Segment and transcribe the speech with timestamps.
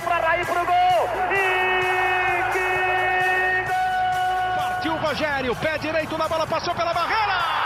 [0.00, 1.08] partiu para Raí pro gol.
[1.30, 4.56] E que gol!
[4.56, 7.59] Partiu o Rogério, pé direito na bola, passou pela barreira.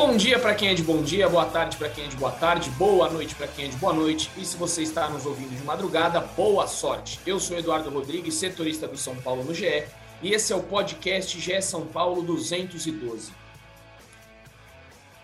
[0.00, 2.30] Bom dia para quem é de bom dia, boa tarde para quem é de boa
[2.30, 4.30] tarde, boa noite para quem é de boa noite.
[4.36, 7.18] E se você está nos ouvindo de madrugada, boa sorte.
[7.26, 9.86] Eu sou Eduardo Rodrigues, setorista do São Paulo no GE,
[10.22, 13.32] e esse é o podcast GE São Paulo 212.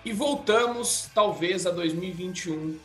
[0.05, 2.77] E voltamos, talvez, a 2021,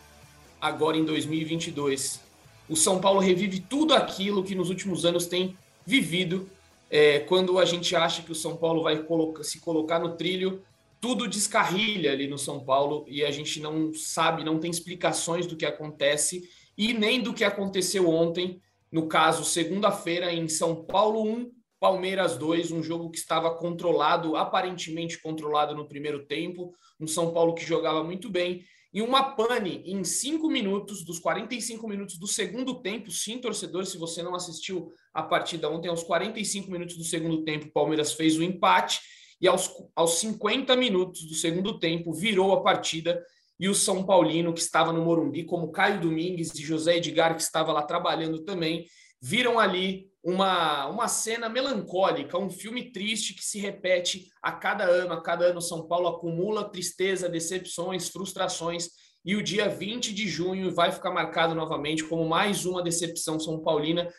[0.61, 2.21] agora em 2022.
[2.69, 6.47] O São Paulo revive tudo aquilo que nos últimos anos tem vivido,
[6.87, 9.03] é, quando a gente acha que o São Paulo vai
[9.41, 10.61] se colocar no trilho
[11.01, 15.55] tudo descarrilha ali no São Paulo e a gente não sabe, não tem explicações do
[15.55, 21.51] que acontece e nem do que aconteceu ontem, no caso, segunda-feira, em São Paulo 1,
[21.79, 27.53] Palmeiras 2, um jogo que estava controlado, aparentemente controlado no primeiro tempo, um São Paulo
[27.53, 32.81] que jogava muito bem, e uma pane em cinco minutos, dos 45 minutos do segundo
[32.81, 37.43] tempo, sim, torcedor, se você não assistiu a partida ontem, aos 45 minutos do segundo
[37.43, 38.99] tempo, o Palmeiras fez o empate,
[39.41, 43.23] e aos, aos 50 minutos do segundo tempo virou a partida
[43.59, 47.41] e o São Paulino, que estava no Morumbi, como Caio Domingues e José Edgar, que
[47.41, 48.85] estava lá trabalhando também,
[49.21, 55.13] viram ali uma, uma cena melancólica, um filme triste que se repete a cada ano.
[55.13, 58.89] A cada ano, São Paulo acumula tristeza, decepções, frustrações.
[59.25, 63.61] E o dia 20 de junho vai ficar marcado novamente como mais uma decepção São
[63.61, 64.09] Paulina,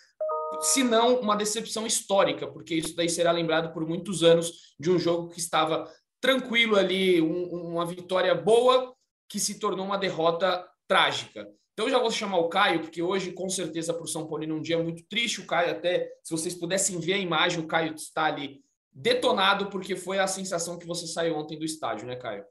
[0.61, 4.99] se não uma decepção histórica, porque isso daí será lembrado por muitos anos de um
[4.99, 8.95] jogo que estava tranquilo ali, um, uma vitória boa
[9.29, 11.49] que se tornou uma derrota trágica.
[11.73, 14.45] Então eu já vou chamar o Caio, porque hoje, com certeza, para o São Paulo,
[14.53, 15.41] um dia muito triste.
[15.41, 18.61] O Caio, até, se vocês pudessem ver a imagem, o Caio está ali
[18.93, 22.45] detonado, porque foi a sensação que você saiu ontem do estádio, né, Caio?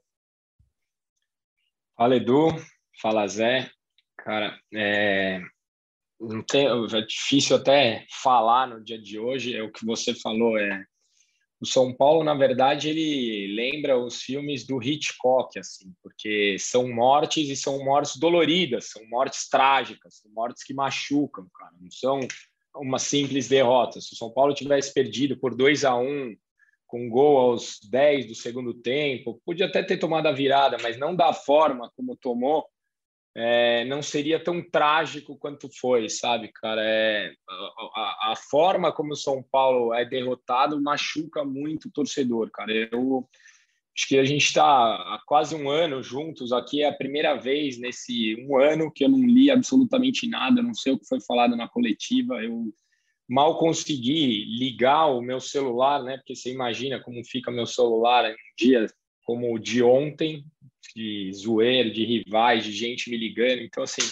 [1.96, 2.48] Fala, Edu.
[3.00, 3.70] Fala, Zé.
[4.16, 5.40] Cara, é,
[6.20, 10.58] não tem, é difícil até falar no dia de hoje, é o que você falou,
[10.58, 10.84] é
[11.60, 17.50] o São Paulo, na verdade, ele lembra os filmes do Hitchcock, assim, porque são mortes
[17.50, 22.20] e são mortes doloridas, são mortes trágicas, são mortes que machucam, cara, não são
[22.76, 24.00] uma simples derrota.
[24.00, 26.36] Se o São Paulo tivesse perdido por 2 a 1 um,
[26.86, 31.14] com gol aos 10 do segundo tempo, podia até ter tomado a virada, mas não
[31.14, 32.64] da forma como tomou,
[33.34, 36.82] é, não seria tão trágico quanto foi, sabe, cara?
[36.84, 37.32] É,
[37.94, 42.72] a, a, forma como o São Paulo é derrotado machuca muito o torcedor, cara.
[42.72, 43.28] Eu
[43.96, 46.52] acho que a gente está há quase um ano juntos.
[46.52, 50.74] Aqui é a primeira vez nesse um ano que eu não li absolutamente nada, não
[50.74, 52.42] sei o que foi falado na coletiva.
[52.42, 52.74] Eu
[53.28, 56.16] mal consegui ligar o meu celular, né?
[56.16, 58.86] Porque você imagina como fica meu celular em um dia
[59.24, 60.44] como o de ontem,
[61.00, 63.62] de zoeira, de rivais, de gente me ligando.
[63.62, 64.02] Então, assim,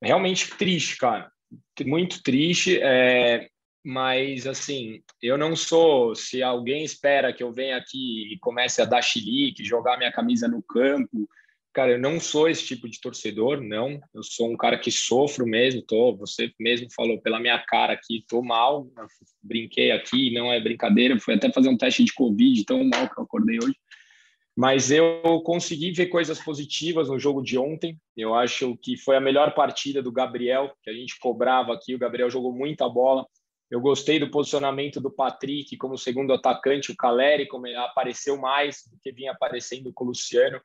[0.00, 1.30] realmente triste, cara.
[1.84, 2.78] Muito triste.
[2.80, 3.48] É,
[3.84, 6.14] mas, assim, eu não sou.
[6.14, 10.46] Se alguém espera que eu venha aqui e comece a dar chilique, jogar minha camisa
[10.46, 11.28] no campo,
[11.72, 14.00] cara, eu não sou esse tipo de torcedor, não.
[14.14, 16.14] Eu sou um cara que sofro mesmo, tô.
[16.16, 18.88] Você mesmo falou pela minha cara aqui, tô mal.
[19.42, 21.18] Brinquei aqui, não é brincadeira.
[21.18, 23.74] Fui até fazer um teste de Covid, tão mal que eu acordei hoje
[24.58, 27.96] mas eu consegui ver coisas positivas no jogo de ontem.
[28.16, 31.94] Eu acho que foi a melhor partida do Gabriel, que a gente cobrava aqui.
[31.94, 33.24] O Gabriel jogou muita bola.
[33.70, 39.12] Eu gostei do posicionamento do Patrick como segundo atacante, o Caleri apareceu mais do que
[39.12, 40.60] vinha aparecendo com o Luciano.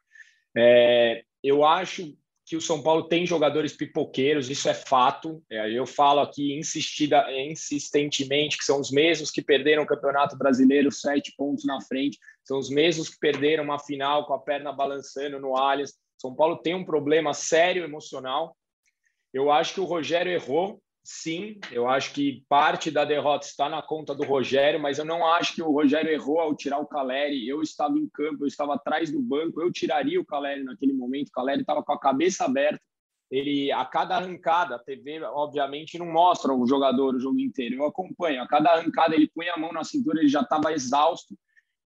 [0.57, 2.17] É, eu acho
[2.53, 5.43] que o São Paulo tem jogadores pipoqueiros, isso é fato.
[5.49, 10.91] É, eu falo aqui insistida, insistentemente que são os mesmos que perderam o Campeonato Brasileiro
[10.91, 15.39] sete pontos na frente, são os mesmos que perderam uma final com a perna balançando
[15.39, 15.95] no Allianz.
[16.15, 18.55] São Paulo tem um problema sério emocional.
[19.33, 23.81] Eu acho que o Rogério errou sim, eu acho que parte da derrota está na
[23.81, 27.47] conta do Rogério, mas eu não acho que o Rogério errou ao tirar o Caleri.
[27.47, 31.27] Eu estava em campo, eu estava atrás do banco, eu tiraria o Caleri naquele momento.
[31.27, 32.81] O Caleri estava com a cabeça aberta.
[33.29, 37.75] Ele, a cada arrancada, a TV, obviamente, não mostra o jogador o jogo inteiro.
[37.75, 38.41] Eu acompanho.
[38.41, 41.35] A cada arrancada, ele põe a mão na cintura, ele já estava exausto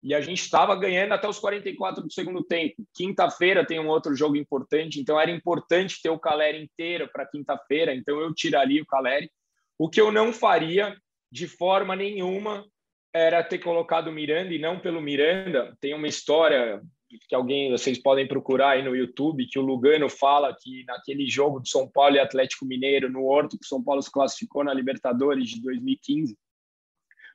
[0.02, 2.76] e a gente estava ganhando até os 44 do segundo tempo.
[2.94, 7.94] Quinta-feira tem um outro jogo importante, então era importante ter o Caleri inteiro para quinta-feira,
[7.94, 9.30] então eu tiraria o Caleri.
[9.78, 10.96] O que eu não faria
[11.30, 12.64] de forma nenhuma
[13.12, 15.76] era ter colocado o Miranda e não pelo Miranda.
[15.80, 16.80] Tem uma história
[17.28, 21.60] que alguém vocês podem procurar aí no YouTube, que o Lugano fala que naquele jogo
[21.60, 24.74] do São Paulo e Atlético Mineiro no Horto, que o São Paulo se classificou na
[24.74, 26.36] Libertadores de 2015,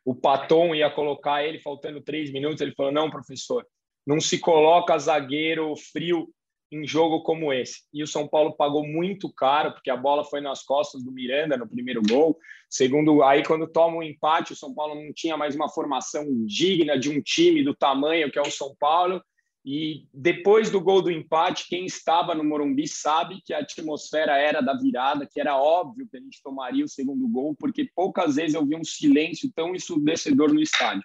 [0.03, 3.65] o Paton ia colocar ele faltando três minutos, ele falou não, professor,
[4.05, 6.27] não se coloca zagueiro frio
[6.71, 7.81] em jogo como esse.
[7.93, 11.57] E o São Paulo pagou muito caro, porque a bola foi nas costas do Miranda
[11.57, 12.37] no primeiro gol.
[12.69, 16.97] Segundo, aí quando toma um empate, o São Paulo não tinha mais uma formação digna
[16.97, 19.21] de um time do tamanho que é o São Paulo.
[19.63, 24.59] E depois do gol do empate, quem estava no Morumbi sabe que a atmosfera era
[24.59, 28.55] da virada, que era óbvio que a gente tomaria o segundo gol, porque poucas vezes
[28.55, 31.03] eu vi um silêncio tão ensurdecedor no estádio.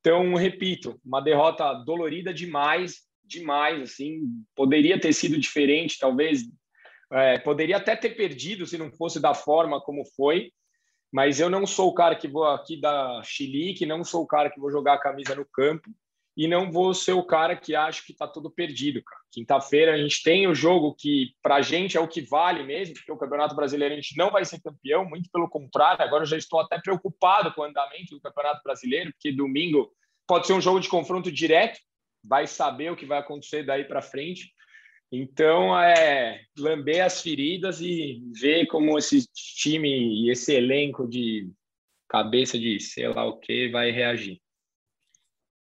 [0.00, 4.20] Então, repito, uma derrota dolorida demais, demais, assim,
[4.54, 6.42] poderia ter sido diferente, talvez
[7.10, 10.52] é, poderia até ter perdido se não fosse da forma como foi,
[11.10, 14.50] mas eu não sou o cara que vou aqui dar chilique, não sou o cara
[14.50, 15.90] que vou jogar a camisa no campo
[16.38, 19.02] e não vou ser o cara que acha que está tudo perdido.
[19.32, 22.94] Quinta-feira a gente tem o jogo que para a gente é o que vale mesmo,
[22.94, 26.28] porque o Campeonato Brasileiro a gente não vai ser campeão, muito pelo contrário, agora eu
[26.28, 29.90] já estou até preocupado com o andamento do Campeonato Brasileiro, porque domingo
[30.28, 31.80] pode ser um jogo de confronto direto,
[32.22, 34.52] vai saber o que vai acontecer daí para frente.
[35.10, 41.50] Então, é lamber as feridas e ver como esse time e esse elenco de
[42.08, 44.40] cabeça de sei lá o que vai reagir.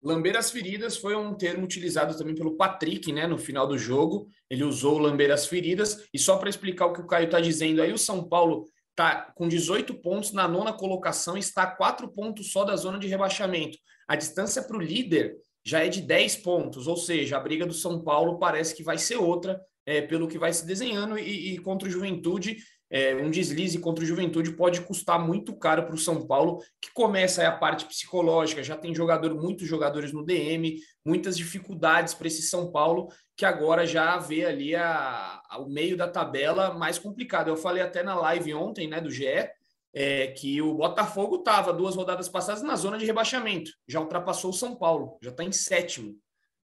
[0.06, 4.28] Lamber as feridas foi um termo utilizado também pelo Patrick, né, no final do jogo.
[4.48, 6.06] Ele usou lamber as feridas.
[6.14, 9.34] E só para explicar o que o Caio está dizendo aí, o São Paulo está
[9.36, 13.80] com 18 pontos na nona colocação, está a 4 pontos só da zona de rebaixamento.
[14.08, 15.36] A distância para o líder
[15.66, 19.00] já é de 10 pontos, ou seja, a briga do São Paulo parece que vai
[19.00, 22.58] ser outra, é, pelo que vai se desenhando, e, e contra o Juventude,
[22.90, 26.92] é, um deslize contra o Juventude pode custar muito caro para o São Paulo, que
[26.94, 32.44] começa a parte psicológica, já tem jogador, muitos jogadores no DM, muitas dificuldades para esse
[32.44, 37.48] São Paulo, que agora já vê ali a, a, o meio da tabela mais complicado.
[37.48, 39.50] Eu falei até na live ontem, né, do GE,
[39.94, 44.54] é, que o Botafogo estava duas rodadas passadas na zona de rebaixamento, já ultrapassou o
[44.54, 46.16] São Paulo, já está em sétimo.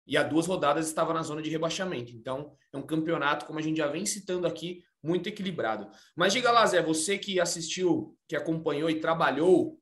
[0.08, 2.12] E há duas rodadas estava na zona de rebaixamento.
[2.12, 5.88] Então, é um campeonato, como a gente já vem citando aqui, muito equilibrado.
[6.16, 9.80] Mas diga lá, Zé, você que assistiu, que acompanhou e trabalhou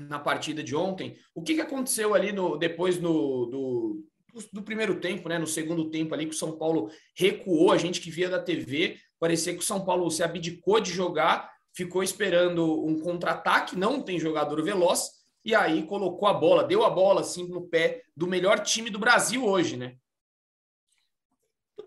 [0.00, 4.04] na partida de ontem, o que, que aconteceu ali no, depois no, do,
[4.52, 5.38] do primeiro tempo, né?
[5.38, 8.96] No segundo tempo ali, que o São Paulo recuou, a gente que via da TV,
[9.20, 14.18] parecia que o São Paulo se abdicou de jogar ficou esperando um contra-ataque, não tem
[14.18, 15.10] jogador veloz,
[15.44, 18.98] e aí colocou a bola, deu a bola assim no pé do melhor time do
[18.98, 19.96] Brasil hoje, né?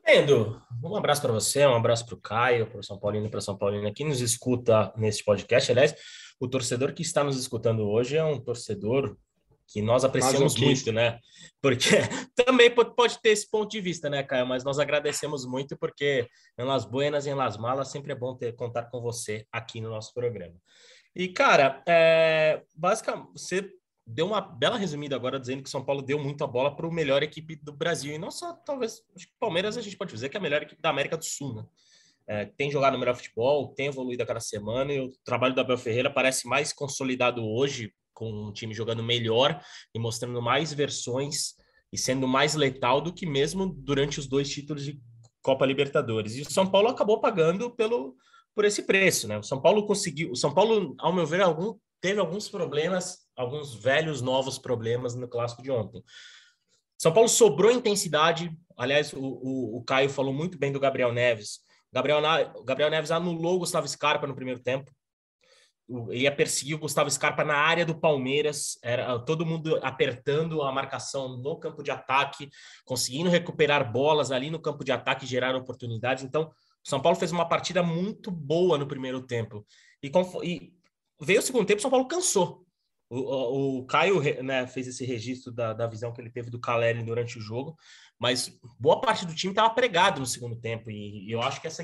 [0.08, 3.42] Edu, um abraço para você, um abraço para o Caio, para o São Paulino para
[3.42, 5.72] São Paulina que nos escuta nesse podcast.
[5.72, 5.96] Aliás,
[6.40, 9.18] o torcedor que está nos escutando hoje é um torcedor
[9.68, 11.20] que nós apreciamos muito, né?
[11.62, 11.90] Porque
[12.36, 14.46] também pode ter esse ponto de vista, né, Caio?
[14.46, 16.28] Mas nós agradecemos muito porque
[16.58, 19.82] em Las Buenas e em Las Malas sempre é bom ter contar com você aqui
[19.82, 20.56] no nosso programa.
[21.16, 23.72] E, cara, é, basicamente, você
[24.06, 26.92] deu uma bela resumida agora dizendo que São Paulo deu muito a bola para o
[26.92, 28.14] melhor equipe do Brasil.
[28.14, 30.62] E não só, talvez, acho que Palmeiras a gente pode dizer que é a melhor
[30.62, 31.66] equipe da América do Sul, né?
[32.28, 35.78] É, tem jogado melhor futebol, tem evoluído a cada semana e o trabalho do Abel
[35.78, 39.62] Ferreira parece mais consolidado hoje com um time jogando melhor
[39.94, 41.54] e mostrando mais versões
[41.94, 45.00] e sendo mais letal do que mesmo durante os dois títulos de
[45.42, 46.36] Copa Libertadores.
[46.36, 48.16] E o São Paulo acabou pagando pelo
[48.56, 49.38] por esse preço, né?
[49.38, 53.74] O São Paulo conseguiu, o São Paulo, ao meu ver, algum, teve alguns problemas, alguns
[53.74, 56.04] velhos novos problemas no clássico de ontem.
[57.00, 58.56] São Paulo sobrou intensidade.
[58.78, 61.62] Aliás, o, o, o Caio falou muito bem do Gabriel Neves.
[61.92, 62.22] Gabriel,
[62.64, 64.92] Gabriel Neves anulou o Gustavo Scarpa no primeiro tempo
[66.12, 71.38] ia perseguir o Gustavo Scarpa na área do Palmeiras, era todo mundo apertando a marcação
[71.38, 72.50] no campo de ataque,
[72.84, 76.24] conseguindo recuperar bolas ali no campo de ataque gerar oportunidades.
[76.24, 76.52] Então,
[76.84, 79.64] São Paulo fez uma partida muito boa no primeiro tempo.
[80.02, 80.12] E,
[80.44, 80.74] e
[81.22, 82.66] veio o segundo tempo, São Paulo cansou.
[83.10, 86.60] O, o, o Caio né, fez esse registro da, da visão que ele teve do
[86.60, 87.78] Caleri durante o jogo,
[88.18, 90.90] mas boa parte do time estava pregado no segundo tempo.
[90.90, 91.84] E, e eu acho que essa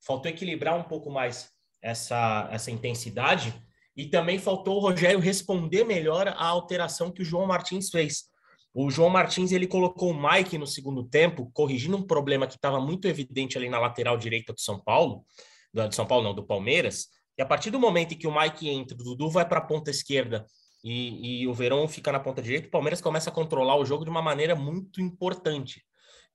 [0.00, 1.50] faltou equilibrar um pouco mais
[1.82, 3.54] essa, essa intensidade.
[3.94, 8.24] E também faltou o Rogério responder melhor à alteração que o João Martins fez.
[8.72, 12.80] O João Martins ele colocou o Mike no segundo tempo, corrigindo um problema que estava
[12.80, 15.26] muito evidente ali na lateral direita do São Paulo,
[15.74, 17.08] do São Paulo não, do Palmeiras.
[17.36, 19.64] E a partir do momento em que o Mike entra, o Dudu vai para a
[19.64, 20.46] ponta esquerda
[20.84, 24.04] e, e, o Verão fica na ponta direita, o Palmeiras começa a controlar o jogo
[24.04, 25.82] de uma maneira muito importante.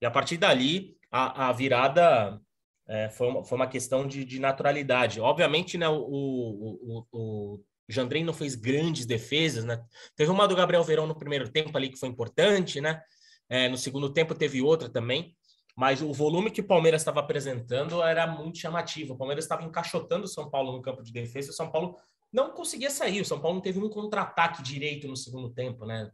[0.01, 2.39] E a partir dali, a, a virada
[2.87, 5.19] é, foi, uma, foi uma questão de, de naturalidade.
[5.19, 9.81] Obviamente, né, o, o, o, o Jandrei não fez grandes defesas, né?
[10.15, 13.01] Teve uma do Gabriel Verão no primeiro tempo ali que foi importante, né?
[13.49, 15.35] É, no segundo tempo teve outra também,
[15.77, 19.13] mas o volume que o Palmeiras estava apresentando era muito chamativo.
[19.13, 21.95] O Palmeiras estava encaixotando o São Paulo no campo de defesa o São Paulo
[22.33, 23.21] não conseguia sair.
[23.21, 26.09] O São Paulo não teve um contra-ataque direito no segundo tempo, né?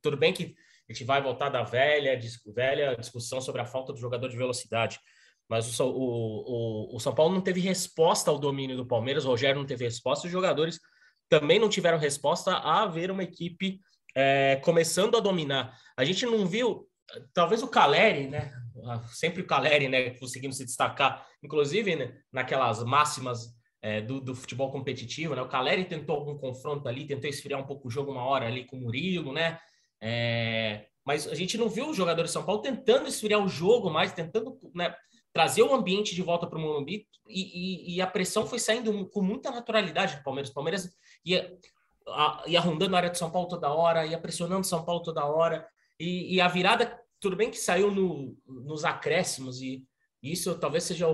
[0.00, 0.54] Tudo bem que
[0.88, 2.16] a gente vai voltar da velha,
[2.54, 5.00] velha discussão sobre a falta do jogador de velocidade.
[5.48, 9.28] Mas o, o, o, o São Paulo não teve resposta ao domínio do Palmeiras, o
[9.28, 10.78] Rogério não teve resposta, os jogadores
[11.28, 13.80] também não tiveram resposta a ver uma equipe
[14.14, 15.76] é, começando a dominar.
[15.96, 16.88] A gente não viu,
[17.32, 18.52] talvez o Caleri, né?
[19.12, 20.10] Sempre o Caleri, né?
[20.10, 25.42] Conseguindo se destacar, inclusive né, naquelas máximas é, do, do, futebol competitivo, né?
[25.42, 28.64] O Caleri tentou algum confronto ali, tentou esfriar um pouco o jogo uma hora ali
[28.64, 29.58] com o Murilo, né?
[30.00, 33.90] É, mas a gente não viu os jogadores de São Paulo tentando esfriar o jogo
[33.90, 34.94] mais, tentando né,
[35.32, 37.40] trazer o ambiente de volta para o Morumbi e,
[37.92, 40.50] e, e, a pressão foi saindo com muita naturalidade do Palmeiras.
[40.50, 40.90] O Palmeiras
[41.24, 41.52] ia,
[42.08, 45.24] a, ia rondando a área de São Paulo toda hora, ia pressionando São Paulo toda
[45.24, 45.66] hora
[46.00, 49.86] e, e a virada, tudo bem que saiu no, nos acréscimos e
[50.22, 51.06] isso talvez seja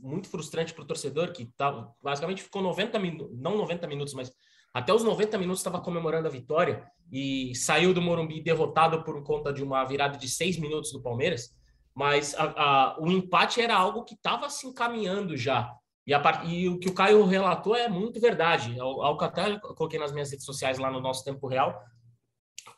[0.00, 4.32] muito frustrante para o torcedor que tá, basicamente ficou 90 minutos, não 90 minutos, mas
[4.72, 9.52] até os 90 minutos estava comemorando a vitória e saiu do Morumbi derrotado por conta
[9.52, 11.50] de uma virada de seis minutos do Palmeiras.
[11.94, 15.72] Mas a, a, o empate era algo que estava se encaminhando já.
[16.04, 18.78] E, a, e, o que o Caio relatou é muito verdade.
[18.80, 21.80] Ao, que até coloquei nas minhas redes sociais lá no nosso tempo real,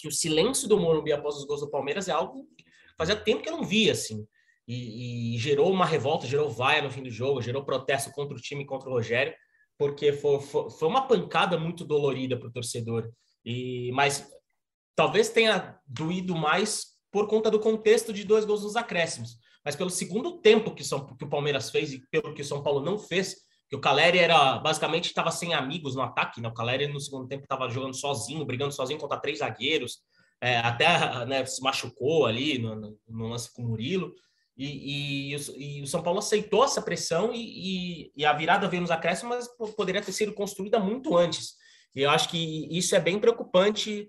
[0.07, 2.65] que o silêncio do Morumbi após os gols do Palmeiras é algo que
[2.97, 4.27] fazia tempo que eu não via, assim.
[4.69, 8.41] E, e gerou uma revolta, gerou vaia no fim do jogo, gerou protesto contra o
[8.41, 9.35] time, contra o Rogério
[9.79, 13.11] porque foi, foi, foi uma pancada muito dolorida para o torcedor.
[13.45, 14.29] E, mas
[14.95, 19.39] talvez tenha doído mais por conta do contexto de dois gols nos acréscimos.
[19.65, 22.63] Mas pelo segundo tempo que, São, que o Palmeiras fez e pelo que o São
[22.63, 23.37] Paulo não fez,
[23.69, 26.49] que o Caleri era basicamente estava sem amigos no ataque, né?
[26.49, 29.99] O Caleri no segundo tempo estava jogando sozinho, brigando sozinho contra três zagueiros,
[30.41, 34.15] é, até né, se machucou ali no, no, lance com o Murilo.
[34.57, 38.91] E, e, e, o São Paulo aceitou essa pressão e, e, a virada veio nos
[38.91, 41.55] acréscimos, mas poderia ter sido construída muito antes.
[41.95, 44.09] E eu acho que isso é bem preocupante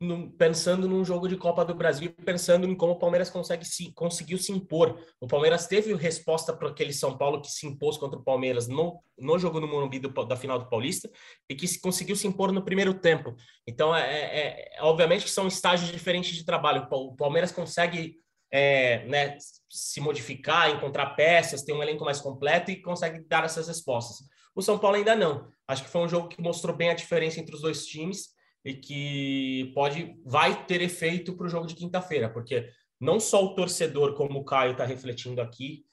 [0.00, 3.92] no, pensando num jogo de Copa do Brasil, pensando em como o Palmeiras consegue se,
[3.92, 4.98] conseguiu se impor.
[5.20, 9.00] O Palmeiras teve resposta para aquele São Paulo que se impôs contra o Palmeiras no,
[9.18, 11.10] no jogo no Morumbi do, da final do Paulista
[11.48, 13.34] e que se, conseguiu se impor no primeiro tempo.
[13.66, 16.86] Então, é, é, é obviamente que são estágios diferentes de trabalho.
[16.90, 18.16] O Palmeiras consegue
[18.52, 19.36] é, né,
[19.70, 24.26] se modificar, encontrar peças, ter um elenco mais completo e consegue dar essas respostas.
[24.54, 25.48] O São Paulo ainda não.
[25.66, 28.33] Acho que foi um jogo que mostrou bem a diferença entre os dois times
[28.64, 33.54] e que pode, vai ter efeito para o jogo de quinta-feira, porque não só o
[33.54, 35.84] torcedor, como o Caio está refletindo aqui,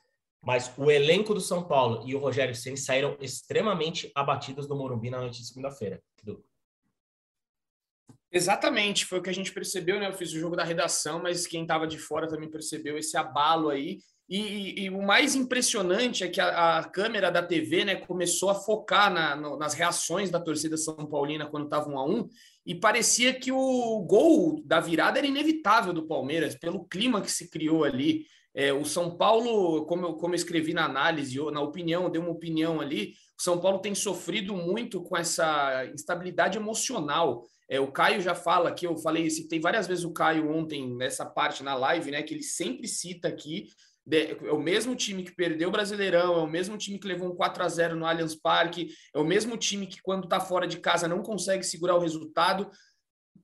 [0.41, 5.09] mas o elenco do São Paulo e o Rogério Ceni saíram extremamente abatidos do Morumbi
[5.09, 6.01] na noite de segunda-feira.
[8.31, 10.07] Exatamente, foi o que a gente percebeu, né?
[10.07, 13.69] Eu fiz o jogo da redação, mas quem estava de fora também percebeu esse abalo
[13.69, 13.99] aí.
[14.29, 18.49] E, e, e o mais impressionante é que a, a, câmera da TV né, começou
[18.49, 22.29] a focar na, no, nas reações da torcida São Paulina quando estava um a um,
[22.65, 27.49] e parecia que o gol da virada era inevitável do Palmeiras, pelo clima que se
[27.49, 28.25] criou ali.
[28.53, 32.31] É, o São Paulo, como eu, como eu escrevi na análise, na opinião, dei uma
[32.31, 37.43] opinião ali, o São Paulo tem sofrido muito com essa instabilidade emocional.
[37.69, 41.25] É, o Caio já fala aqui, eu falei, citei várias vezes o Caio ontem nessa
[41.25, 42.21] parte na live, né?
[42.21, 43.69] Que ele sempre cita aqui.
[44.11, 47.35] É o mesmo time que perdeu o Brasileirão, é o mesmo time que levou um
[47.35, 50.79] 4 a 0 no Allianz Parque, é o mesmo time que, quando está fora de
[50.79, 52.69] casa, não consegue segurar o resultado.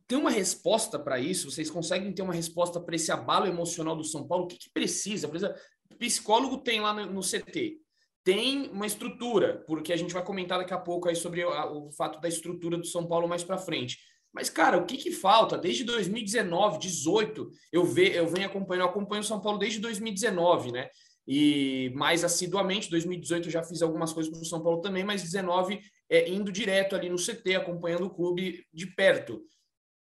[0.08, 1.52] Tem uma resposta para isso?
[1.52, 4.46] Vocês conseguem ter uma resposta para esse abalo emocional do São Paulo?
[4.46, 5.28] O que, que precisa?
[5.28, 5.56] precisa?
[6.00, 7.80] Psicólogo tem lá no, no CT
[8.28, 12.20] tem uma estrutura, porque a gente vai comentar daqui a pouco aí sobre o fato
[12.20, 13.98] da estrutura do São Paulo mais para frente.
[14.38, 15.58] Mas, cara, o que, que falta?
[15.58, 20.72] Desde 2019, 18, eu, ve, eu venho acompanhando, eu acompanho o São Paulo desde 2019,
[20.72, 20.92] né?
[21.28, 25.24] E mais assiduamente, 2018 eu já fiz algumas coisas para o São Paulo também, mas
[25.24, 29.42] 19 é indo direto ali no CT, acompanhando o clube de perto.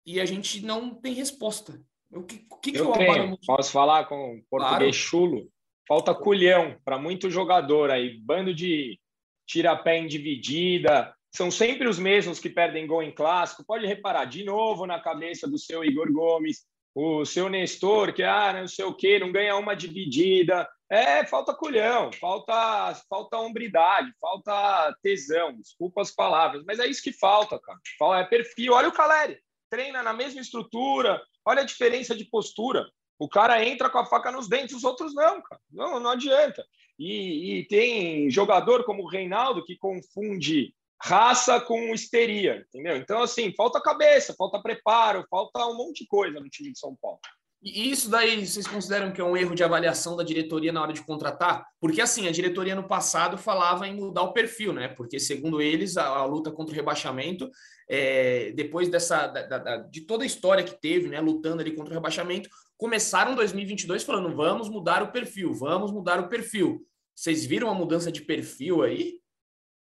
[0.05, 1.81] E a gente não tem resposta.
[2.11, 3.39] O que, o que, eu que eu tenho.
[3.43, 4.93] Posso falar com português claro.
[4.93, 5.51] chulo?
[5.87, 8.99] Falta culhão para muito jogador aí, bando de
[9.47, 13.65] tira-pé em dividida, são sempre os mesmos que perdem gol em clássico.
[13.65, 16.65] Pode reparar, de novo na cabeça do seu Igor Gomes,
[16.95, 20.67] o seu Nestor, que ah, não sei o quê, não ganha uma dividida.
[20.89, 27.11] É, falta culhão, falta, falta hombridade, falta tesão, desculpa as palavras, mas é isso que
[27.11, 27.77] falta, cara.
[28.21, 28.73] É perfil.
[28.73, 29.37] Olha o Caleri,
[29.69, 32.89] treina na mesma estrutura, olha a diferença de postura.
[33.19, 35.61] O cara entra com a faca nos dentes, os outros não, cara.
[35.71, 36.65] Não, não adianta.
[36.97, 42.97] E, e tem jogador como o Reinaldo que confunde raça com histeria, entendeu?
[42.97, 46.95] Então, assim, falta cabeça, falta preparo, falta um monte de coisa no time de São
[47.01, 47.19] Paulo.
[47.61, 50.93] E isso daí vocês consideram que é um erro de avaliação da diretoria na hora
[50.93, 51.65] de contratar?
[51.79, 54.87] Porque assim, a diretoria no passado falava em mudar o perfil, né?
[54.89, 57.49] Porque segundo eles, a, a luta contra o rebaixamento,
[57.89, 61.91] é, depois dessa da, da, de toda a história que teve, né, lutando ali contra
[61.91, 66.85] o rebaixamento, começaram 2022 falando vamos mudar o perfil, vamos mudar o perfil.
[67.15, 69.19] Vocês viram a mudança de perfil aí?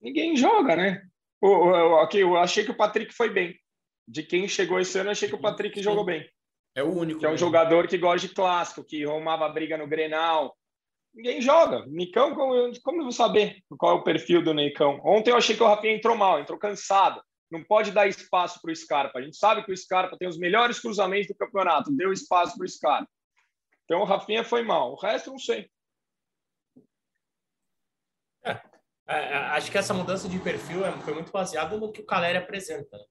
[0.01, 1.01] Ninguém joga, né?
[1.41, 3.57] Eu, eu, eu achei que o Patrick foi bem.
[4.07, 6.27] De quem chegou esse ano, eu achei que o Patrick jogou bem.
[6.75, 7.19] É o único.
[7.19, 10.55] Que é um jogador que gosta de clássico, que arrumava briga no Grenal.
[11.13, 11.85] Ninguém joga.
[11.87, 14.99] Nicão, como, como eu vou saber qual é o perfil do Nicão?
[15.03, 17.21] Ontem eu achei que o Rafinha entrou mal, entrou cansado.
[17.51, 19.19] Não pode dar espaço para o Scarpa.
[19.19, 21.91] A gente sabe que o Scarpa tem os melhores cruzamentos do campeonato.
[21.91, 23.09] Deu espaço para o Scarpa.
[23.85, 24.93] Então o Rafinha foi mal.
[24.93, 25.69] O resto não sei.
[28.45, 28.78] É
[29.55, 32.97] acho que essa mudança de perfil é, foi muito baseada no que o Caleri apresenta.
[32.97, 33.03] Né?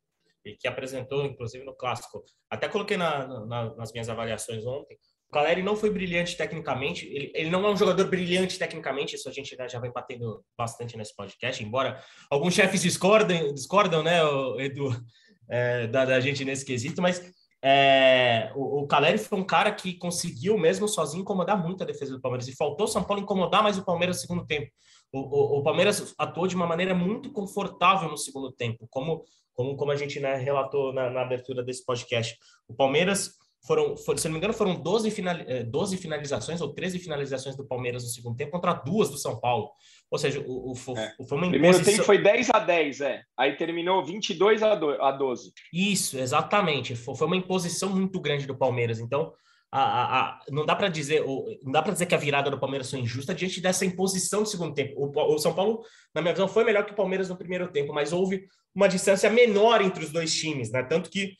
[0.45, 2.25] e que apresentou, inclusive, no Clássico.
[2.50, 4.97] Até coloquei na, na, nas minhas avaliações ontem.
[5.28, 9.28] O Caleri não foi brilhante tecnicamente, ele, ele não é um jogador brilhante tecnicamente, isso
[9.28, 14.21] a gente né, já vem batendo bastante nesse podcast, embora alguns chefes discordem, discordam, né,
[14.57, 14.88] Edu,
[15.50, 17.31] é, da, da, gente nesse quesito, mas
[17.62, 22.14] é, o, o Caleri foi um cara que conseguiu, mesmo sozinho, incomodar muito a defesa
[22.14, 24.71] do Palmeiras, e faltou o São Paulo incomodar mais o Palmeiras no segundo tempo.
[25.12, 29.24] O, o, o Palmeiras atuou de uma maneira muito confortável no segundo tempo, como
[29.58, 32.38] como, como a gente né, relatou na, na, abertura desse podcast.
[32.68, 33.32] O Palmeiras
[33.66, 35.34] foram, foram, se não me engano, foram 12, final,
[35.66, 39.40] 12 eh, finalizações ou 13 finalizações do Palmeiras no segundo tempo contra duas do São
[39.40, 39.72] Paulo.
[40.08, 41.12] Ou seja, o, o, é.
[41.28, 43.22] foi uma Primeiro tempo foi 10 a 10, é.
[43.36, 45.52] Aí terminou 22 a 12.
[45.72, 46.94] Isso, exatamente.
[46.94, 49.00] Foi uma imposição muito grande do Palmeiras.
[49.00, 49.32] Então,
[49.70, 51.22] a, a, não dá para dizer
[51.62, 54.48] não dá para dizer que a virada do Palmeiras foi injusta diante dessa imposição do
[54.48, 54.94] segundo tempo.
[54.96, 55.82] O, o, São Paulo,
[56.14, 59.28] na minha visão, foi melhor que o Palmeiras no primeiro tempo, mas houve uma distância
[59.28, 60.82] menor entre os dois times, né?
[60.82, 61.34] Tanto que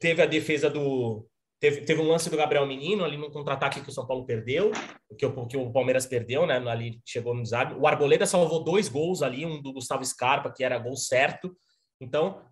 [0.00, 1.26] teve a defesa do
[1.60, 4.72] teve, teve um lance do Gabriel Menino ali no contra-ataque que o São Paulo perdeu,
[5.16, 6.56] que o, que o Palmeiras perdeu, né?
[6.68, 7.74] Ali chegou no desarme.
[7.78, 11.54] O Arboleda salvou dois gols ali, um do Gustavo Scarpa que era gol certo.
[12.00, 12.42] Então,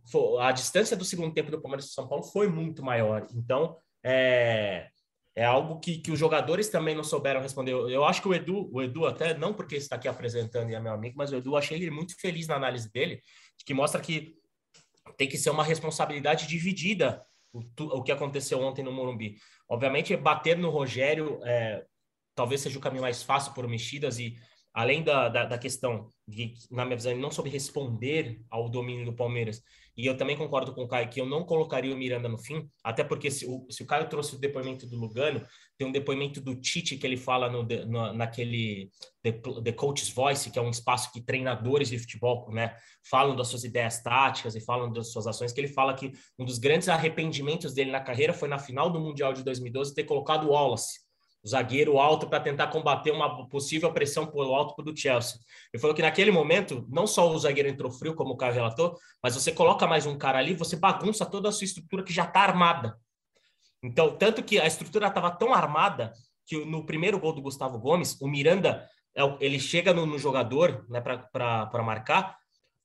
[0.41, 3.27] a distância do segundo tempo do Palmeiras e São Paulo foi muito maior.
[3.35, 4.89] Então, é,
[5.39, 7.71] é algo que, que os jogadores também não souberam responder.
[7.71, 10.75] Eu, eu, acho que o Edu, o Edu até não porque está aqui apresentando e
[10.75, 13.21] é meu amigo, mas o Edu achei ele muito feliz na análise dele,
[13.65, 14.35] que mostra que
[15.17, 19.37] tem que ser uma responsabilidade dividida o, o que aconteceu ontem no Morumbi.
[19.69, 21.85] Obviamente, bater no Rogério é,
[22.35, 24.37] talvez seja o caminho mais fácil por mexidas e
[24.75, 29.15] além da, da, da, questão de, na minha visão, não soube responder ao domínio do
[29.15, 29.63] Palmeiras,
[29.99, 32.71] e eu também concordo com o Caio que eu não colocaria o Miranda no fim,
[32.85, 35.45] até porque se o, se o Caio trouxe o depoimento do Lugano,
[35.77, 38.91] tem um depoimento do Tite que ele fala no, no, naquele
[39.25, 42.77] the, the Coach's Voice, que é um espaço que treinadores de futebol né,
[43.11, 46.45] falam das suas ideias táticas e falam das suas ações, que ele fala que um
[46.45, 50.47] dos grandes arrependimentos dele na carreira foi na final do Mundial de 2012 ter colocado
[50.47, 51.08] o Wallace,
[51.43, 55.39] o zagueiro alto para tentar combater uma possível pressão pelo alto do Chelsea.
[55.73, 58.97] Ele falou que naquele momento, não só o zagueiro entrou frio, como o Caio relatou,
[59.23, 62.25] mas você coloca mais um cara ali, você bagunça toda a sua estrutura que já
[62.25, 62.99] está armada.
[63.83, 66.13] Então, tanto que a estrutura estava tão armada
[66.47, 70.87] que no primeiro gol do Gustavo Gomes, o Miranda é ele chega no, no jogador
[70.89, 72.37] né, para marcar,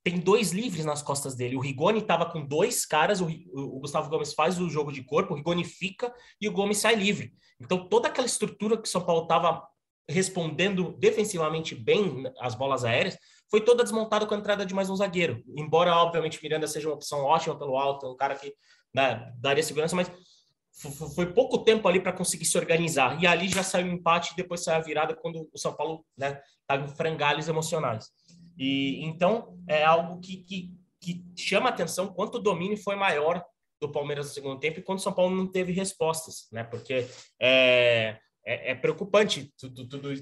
[0.03, 1.55] tem dois livres nas costas dele.
[1.55, 5.33] O Rigoni estava com dois caras, o, o, Gustavo Gomes faz o jogo de corpo,
[5.33, 7.33] o Rigoni fica e o Gomes sai livre.
[7.59, 9.65] Então, toda aquela estrutura que o São Paulo estava
[10.09, 13.17] respondendo defensivamente bem as bolas aéreas,
[13.49, 15.41] foi toda desmontada com a entrada de mais um zagueiro.
[15.55, 18.53] Embora, obviamente, Miranda seja uma opção ótima pelo alto, um cara que
[18.93, 20.11] né, daria segurança, mas
[21.15, 23.21] foi pouco tempo ali para conseguir se organizar.
[23.21, 26.81] E ali já saiu o empate, depois saiu a virada quando o São Paulo estava
[26.81, 28.09] né, em frangalhos emocionais.
[28.57, 33.43] E então é algo que, que, que chama atenção quanto o domínio foi maior
[33.79, 36.63] do Palmeiras no segundo tempo e quando o São Paulo não teve respostas, né?
[36.63, 37.07] Porque
[37.39, 40.13] é, é, é preocupante tudo, tudo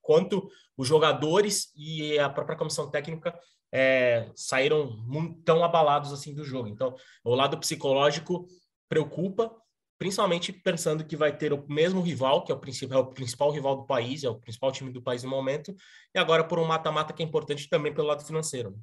[0.00, 3.38] quanto os jogadores e a própria comissão técnica
[3.72, 6.68] é, saíram muito, tão abalados assim do jogo.
[6.68, 8.46] Então, o lado psicológico
[8.88, 9.54] preocupa,
[10.00, 13.50] principalmente pensando que vai ter o mesmo rival, que é o principal, é o principal
[13.50, 15.76] rival do país, é o principal time do país no momento,
[16.14, 18.74] e agora por um mata-mata que é importante também pelo lado financeiro.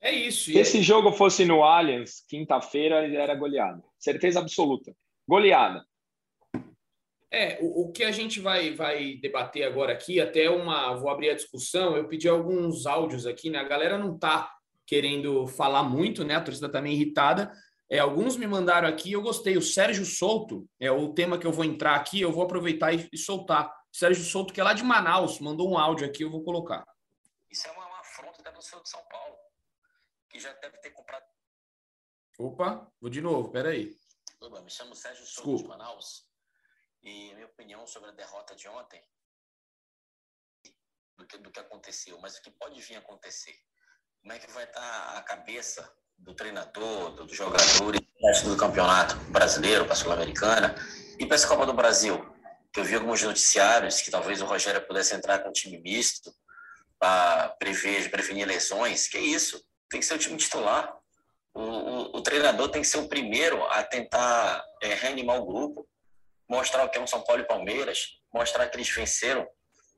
[0.00, 0.52] É isso.
[0.52, 3.82] Se esse jogo fosse no Allianz, quinta-feira, era goleada.
[3.98, 4.94] Certeza absoluta.
[5.26, 5.84] Goleada.
[7.28, 10.94] É, o, o, que a gente vai, vai debater agora aqui, até uma.
[10.94, 11.96] Vou abrir a discussão.
[11.96, 13.58] Eu pedi alguns áudios aqui, né?
[13.58, 14.52] A galera não tá
[14.86, 16.36] querendo falar muito, né?
[16.36, 17.50] A torcida tá meio irritada.
[17.92, 19.54] É, alguns me mandaram aqui, eu gostei.
[19.54, 23.06] O Sérgio Souto é o tema que eu vou entrar aqui, eu vou aproveitar e,
[23.12, 23.70] e soltar.
[23.92, 26.86] Sérgio Souto, que é lá de Manaus, mandou um áudio aqui, eu vou colocar.
[27.50, 29.36] Isso é uma, uma afronta da torcida de São Paulo,
[30.30, 31.22] que já deve ter comprado.
[32.38, 33.94] Opa, vou de novo, peraí.
[34.40, 36.26] Bem, me chamo Sérgio Souza de Manaus.
[37.02, 39.04] E minha opinião sobre a derrota de ontem,
[41.18, 43.54] do que, do que aconteceu, mas o que pode vir a acontecer.
[44.22, 49.16] Como é que vai estar a cabeça do treinador, do, do jogador e do campeonato
[49.30, 50.74] brasileiro, para a Sul-Americana
[51.18, 52.24] e para essa Copa do Brasil?
[52.74, 56.32] Eu vi alguns noticiários que talvez o Rogério pudesse entrar com um time misto
[56.98, 59.08] para prever, prevenir lesões.
[59.08, 59.62] Que isso?
[59.90, 60.96] Tem que ser o time titular.
[61.52, 65.86] O, o, o treinador tem que ser o primeiro a tentar é, reanimar o grupo,
[66.48, 69.46] mostrar o que é um São Paulo e Palmeiras, mostrar que eles venceram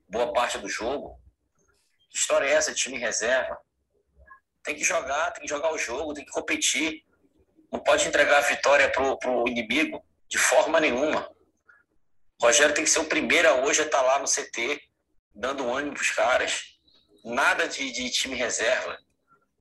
[0.08, 1.20] boa parte do jogo.
[2.10, 3.56] Que história é essa de time reserva?
[4.64, 7.04] Tem que jogar, tem que jogar o jogo, tem que competir.
[7.70, 11.30] Não pode entregar a vitória para o inimigo de forma nenhuma.
[12.40, 14.80] O Rogério tem que ser o primeiro a hoje a estar tá lá no CT,
[15.34, 16.62] dando ânimo para os caras.
[17.24, 18.98] Nada de, de, time reserva.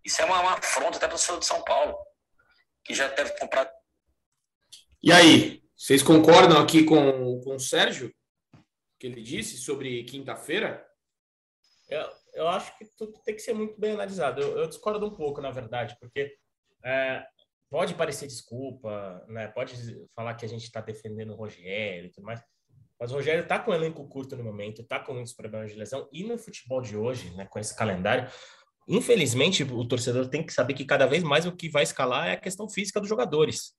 [0.03, 1.97] Isso é uma, uma afronta até para o senhor de São Paulo,
[2.83, 3.69] que já deve comprar.
[5.01, 8.13] E aí, vocês concordam aqui com, com o Sérgio,
[8.99, 10.85] que ele disse sobre quinta-feira?
[11.89, 14.41] Eu, eu acho que tudo tem que ser muito bem analisado.
[14.41, 16.35] Eu, eu discordo um pouco, na verdade, porque
[16.83, 17.25] é,
[17.69, 19.47] pode parecer desculpa, né?
[19.47, 19.75] Pode
[20.15, 22.41] falar que a gente está defendendo o Rogério e tudo mais.
[22.99, 25.77] Mas o Rogério está com um elenco curto no momento, está com muitos problemas de
[25.77, 26.07] lesão.
[26.11, 28.29] E no futebol de hoje, né, com esse calendário,
[28.87, 32.33] infelizmente o torcedor tem que saber que cada vez mais o que vai escalar é
[32.33, 33.73] a questão física dos jogadores.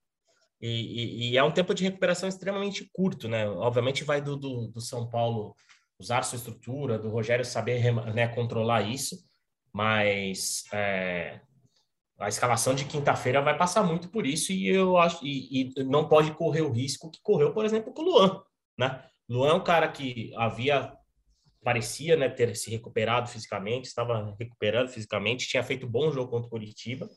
[0.60, 3.48] E, e, e é um tempo de recuperação extremamente curto, né?
[3.48, 5.54] Obviamente vai do, do, do São Paulo
[5.98, 9.24] usar sua estrutura, do Rogério saber né, controlar isso,
[9.72, 11.40] mas é,
[12.18, 16.08] a escalação de quinta-feira vai passar muito por isso e eu acho e, e, não
[16.08, 18.42] pode correr o risco que correu, por exemplo, com o Luan,
[18.78, 19.04] né?
[19.28, 20.92] Luan é um cara que havia
[21.62, 26.50] parecia né, ter se recuperado fisicamente, estava recuperando fisicamente, tinha feito bom jogo contra o
[26.50, 27.08] Curitiba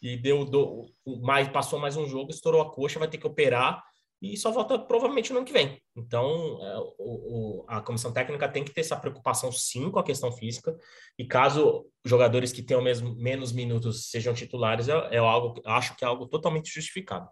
[0.00, 0.86] e deu do,
[1.20, 3.82] mais passou mais um jogo, estourou a coxa, vai ter que operar
[4.20, 5.80] e só volta provavelmente no ano que vem.
[5.96, 10.04] Então, é, o, o, a comissão técnica tem que ter essa preocupação sim com a
[10.04, 10.76] questão física,
[11.18, 16.04] e caso jogadores que tenham mesmo, menos minutos sejam titulares, é, é algo, acho que
[16.04, 17.28] é algo totalmente justificado.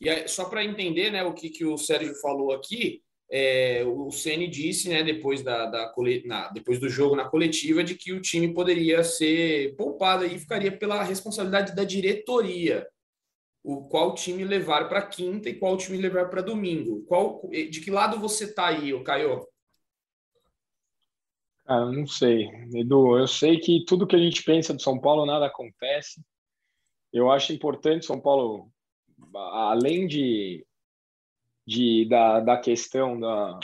[0.00, 4.10] E aí, só para entender né, o que, que o Sérgio falou aqui, é, o
[4.10, 5.92] Ceni disse, né, depois, da, da
[6.24, 10.76] na, depois do jogo na coletiva, de que o time poderia ser poupado e ficaria
[10.76, 12.86] pela responsabilidade da diretoria
[13.64, 17.02] o qual time levar para quinta e qual time levar para domingo.
[17.06, 19.42] Qual, de que lado você tá aí, o Caio?
[21.66, 22.50] Não sei.
[22.74, 26.22] Edu, eu sei que tudo que a gente pensa do São Paulo nada acontece.
[27.10, 28.70] Eu acho importante São Paulo,
[29.34, 30.66] além de,
[31.66, 33.58] de da, da questão da,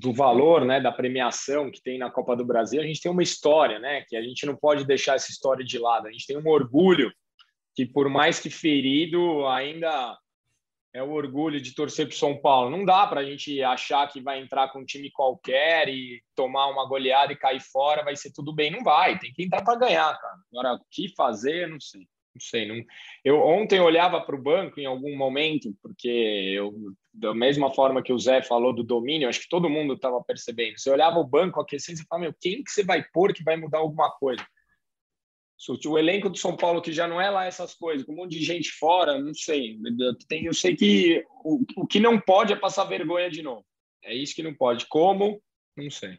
[0.00, 3.22] do valor, né, da premiação que tem na Copa do Brasil, a gente tem uma
[3.22, 6.08] história, né, que a gente não pode deixar essa história de lado.
[6.08, 7.12] A gente tem um orgulho
[7.76, 10.18] que por mais que ferido, ainda
[10.94, 12.70] é o orgulho de torcer para São Paulo.
[12.70, 16.68] Não dá para a gente achar que vai entrar com um time qualquer e tomar
[16.68, 18.70] uma goleada e cair fora, vai ser tudo bem.
[18.70, 20.36] Não vai, tem que entrar para ganhar, cara.
[20.50, 22.00] Agora, o que fazer, não sei.
[22.00, 22.66] Não sei.
[22.66, 22.82] Não...
[23.22, 26.72] Eu ontem olhava para o banco em algum momento, porque eu,
[27.12, 30.78] da mesma forma que o Zé falou do domínio, acho que todo mundo estava percebendo.
[30.78, 33.56] Você olhava o banco aquecendo e falava, meu, quem que você vai pôr que vai
[33.58, 34.42] mudar alguma coisa?
[35.86, 38.38] O elenco do São Paulo, que já não é lá essas coisas, com um monte
[38.38, 39.78] de gente fora, não sei.
[40.30, 43.64] Eu sei que o, o que não pode é passar vergonha de novo.
[44.04, 44.86] É isso que não pode.
[44.86, 45.42] Como?
[45.76, 46.18] Não sei.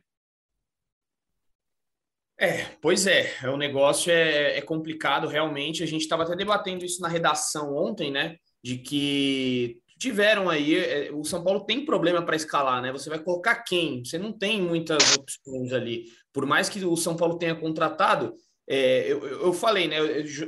[2.39, 5.83] É, pois é, o negócio é, é complicado realmente.
[5.83, 8.37] A gente estava até debatendo isso na redação ontem, né?
[8.63, 10.75] De que tiveram aí.
[10.75, 12.91] É, o São Paulo tem problema para escalar, né?
[12.91, 14.03] Você vai colocar quem?
[14.03, 16.05] Você não tem muitas opções ali.
[16.31, 18.35] Por mais que o São Paulo tenha contratado,
[18.67, 19.97] é, eu, eu falei, né?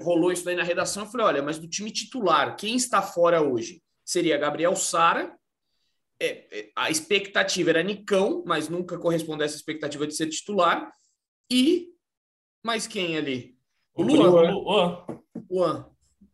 [0.01, 1.03] Rolou isso daí na redação.
[1.03, 3.82] Eu falei: olha, mas do time titular, quem está fora hoje?
[4.03, 5.34] Seria Gabriel Sara.
[6.21, 10.91] É, é, a expectativa era Nicão, mas nunca corresponde a essa expectativa de ser titular.
[11.49, 11.93] E
[12.62, 13.58] mais quem ali?
[13.93, 14.51] O Luan.
[14.51, 15.05] Luan.
[15.49, 15.89] Luan,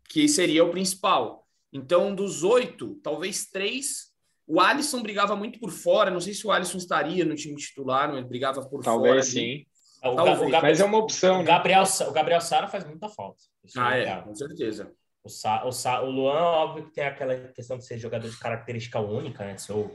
[0.10, 1.48] que seria o principal.
[1.72, 4.14] Então, dos oito, talvez três.
[4.48, 6.10] O Alisson brigava muito por fora.
[6.10, 9.22] Não sei se o Alisson estaria no time titular, mas brigava por talvez fora.
[9.22, 9.66] Talvez sim.
[10.06, 11.36] O, o Gabriel, mas é uma opção.
[11.36, 11.46] O né?
[11.46, 13.44] Gabriel, o Gabriel Sara faz muita falta.
[13.78, 14.92] ah, é, com certeza.
[15.24, 18.38] O, Sa, o, Sa, o Luan, óbvio que tem aquela questão de ser jogador de
[18.38, 19.58] característica única, né?
[19.58, 19.92] Ser o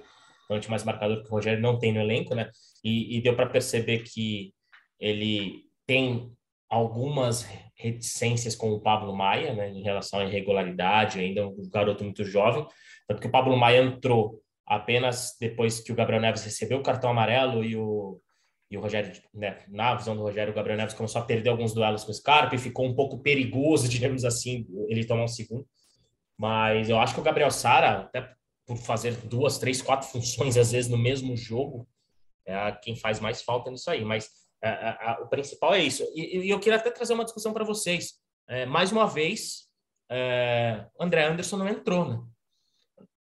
[0.48, 2.50] volante mais marcador que o Rogério não tem no elenco, né?
[2.82, 4.52] E, e deu para perceber que
[4.98, 6.32] ele tem
[6.68, 9.70] algumas reticências com o Pablo Maia, né?
[9.70, 12.66] Em relação à irregularidade, ainda um garoto muito jovem.
[13.06, 17.10] Tanto que o Pablo Maia entrou apenas depois que o Gabriel Neves recebeu o cartão
[17.10, 18.20] amarelo e o
[18.70, 21.74] e o Rogério, né, na visão do Rogério, o Gabriel Neves começou a perder alguns
[21.74, 25.66] duelos com o Scarpa e ficou um pouco perigoso, digamos assim, ele tomar um segundo.
[26.38, 28.32] Mas eu acho que o Gabriel Sara, até
[28.64, 31.88] por fazer duas, três, quatro funções às vezes no mesmo jogo,
[32.46, 34.04] é quem faz mais falta nisso aí.
[34.04, 34.30] Mas
[34.62, 36.04] é, é, o principal é isso.
[36.14, 38.14] E, e, eu queria até trazer uma discussão para vocês.
[38.48, 39.68] É, mais uma vez,
[40.10, 42.22] é, André Anderson não entrou, né?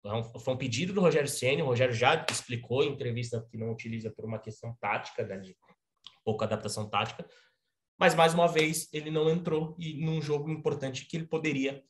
[0.06, 1.62] É foi um pedido do Rogério Ceni.
[1.62, 5.56] O Rogério já explicou em entrevista que não utiliza por uma questão tática, né, de
[6.26, 7.26] pouca adaptação tática.
[7.98, 11.82] Mas mais uma vez ele não entrou e num jogo importante que ele poderia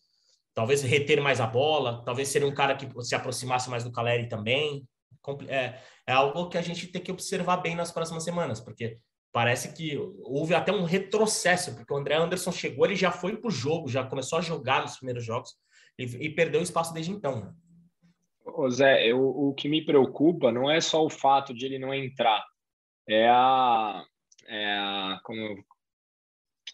[0.54, 4.28] talvez reter mais a bola, talvez ser um cara que se aproximasse mais do Caleri
[4.28, 4.88] também.
[5.48, 9.00] É, é algo que a gente tem que observar bem nas próximas semanas, porque
[9.32, 13.48] parece que houve até um retrocesso, porque o André Anderson chegou, ele já foi para
[13.48, 15.56] o jogo, já começou a jogar nos primeiros jogos
[15.98, 17.56] e, e perdeu espaço desde então.
[18.46, 21.94] Ô Zé, eu, o que me preocupa não é só o fato de ele não
[21.94, 22.44] entrar,
[23.08, 24.04] é a,
[24.48, 25.64] é a, como,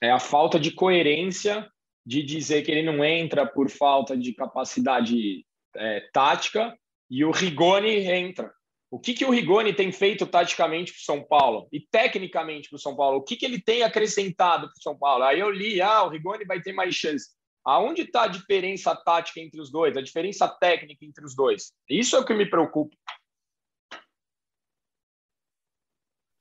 [0.01, 1.69] é a falta de coerência
[2.05, 6.77] de dizer que ele não entra por falta de capacidade é, tática
[7.09, 8.51] e o Rigoni entra.
[8.91, 12.77] O que, que o Rigoni tem feito taticamente para o São Paulo e tecnicamente para
[12.77, 13.19] o São Paulo?
[13.19, 15.23] O que, que ele tem acrescentado para o São Paulo?
[15.23, 17.29] Aí eu li, ah, o Rigoni vai ter mais chance.
[17.69, 21.71] Aonde está a diferença tática entre os dois, a diferença técnica entre os dois?
[21.89, 22.95] Isso é o que me preocupa.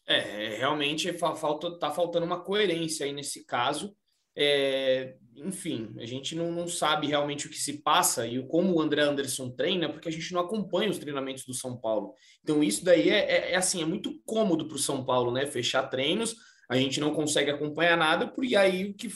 [0.07, 3.95] É, realmente falta, tá faltando uma coerência aí nesse caso.
[4.35, 8.81] É, enfim, a gente não, não, sabe realmente o que se passa e como o
[8.81, 12.15] André Anderson treina, porque a gente não acompanha os treinamentos do São Paulo.
[12.43, 15.45] Então, isso daí é, é, é assim, é muito cômodo para o São Paulo, né?
[15.45, 16.37] Fechar treinos,
[16.71, 19.09] a gente não consegue acompanhar nada, porque aí o que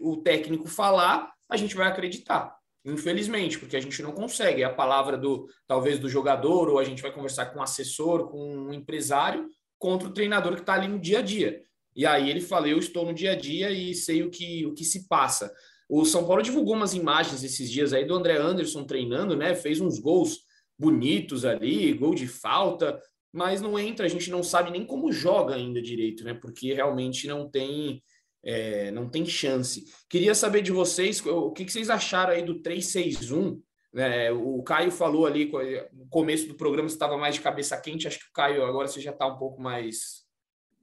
[0.00, 2.56] o técnico falar, a gente vai acreditar.
[2.84, 4.62] Infelizmente, porque a gente não consegue.
[4.62, 8.28] É a palavra do talvez do jogador, ou a gente vai conversar com um assessor,
[8.28, 11.62] com um empresário, contra o treinador que está ali no dia a dia.
[11.94, 14.72] E aí ele fala: Eu estou no dia a dia e sei o que, o
[14.72, 15.52] que se passa.
[15.88, 19.54] O São Paulo divulgou umas imagens esses dias aí do André Anderson treinando, né?
[19.54, 20.40] Fez uns gols
[20.78, 23.00] bonitos ali, gol de falta,
[23.32, 26.34] mas não entra, a gente não sabe nem como joga ainda direito, né?
[26.34, 28.02] Porque realmente não tem
[28.46, 29.84] é, não tem chance.
[30.08, 33.60] Queria saber de vocês o que, que vocês acharam aí do 361.
[33.92, 34.30] Né?
[34.30, 35.50] O Caio falou ali
[35.92, 38.06] no começo do programa estava mais de cabeça quente.
[38.06, 40.24] Acho que o Caio agora você já está um pouco mais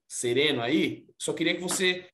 [0.05, 2.05] sereno aí, só queria que você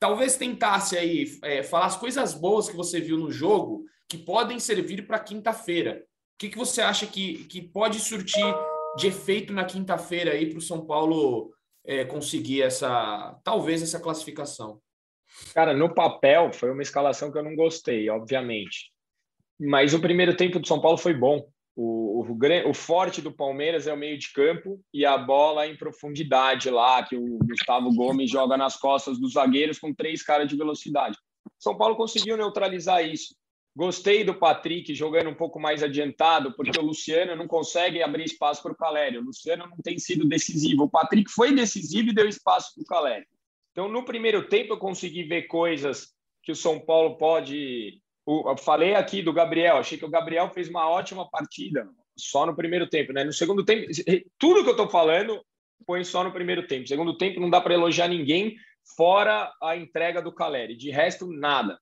[0.00, 4.58] talvez tentasse aí é, falar as coisas boas que você viu no jogo que podem
[4.58, 6.04] servir para quinta-feira.
[6.34, 8.44] O que, que você acha que, que pode surtir
[8.96, 11.52] de efeito na quinta-feira aí para o São Paulo
[11.84, 14.80] é, conseguir essa, talvez essa classificação?
[15.54, 18.90] Cara, no papel foi uma escalação que eu não gostei, obviamente.
[19.58, 21.46] Mas o primeiro tempo do São Paulo foi bom.
[21.74, 25.76] O, o, o, forte do Palmeiras é o meio de campo e a bola em
[25.76, 30.56] profundidade lá, que o Gustavo Gomes joga nas costas dos zagueiros com três caras de
[30.56, 31.18] velocidade.
[31.58, 33.34] São Paulo conseguiu neutralizar isso.
[33.74, 38.62] Gostei do Patrick jogando um pouco mais adiantado, porque o Luciano não consegue abrir espaço
[38.62, 39.20] para o Calério.
[39.20, 40.84] O Luciano não tem sido decisivo.
[40.84, 43.26] O Patrick foi decisivo e deu espaço para o Calério.
[43.76, 48.94] Então, no primeiro tempo, eu consegui ver coisas que o São Paulo pode eu falei
[48.94, 51.86] aqui do Gabriel, achei que o Gabriel fez uma ótima partida,
[52.18, 53.22] só no primeiro tempo, né?
[53.22, 53.86] No segundo tempo,
[54.36, 55.44] tudo que eu estou falando
[55.84, 56.88] foi só no primeiro tempo.
[56.88, 58.56] Segundo tempo, não dá para elogiar ninguém,
[58.96, 60.74] fora a entrega do Caleri.
[60.74, 61.78] De resto, nada.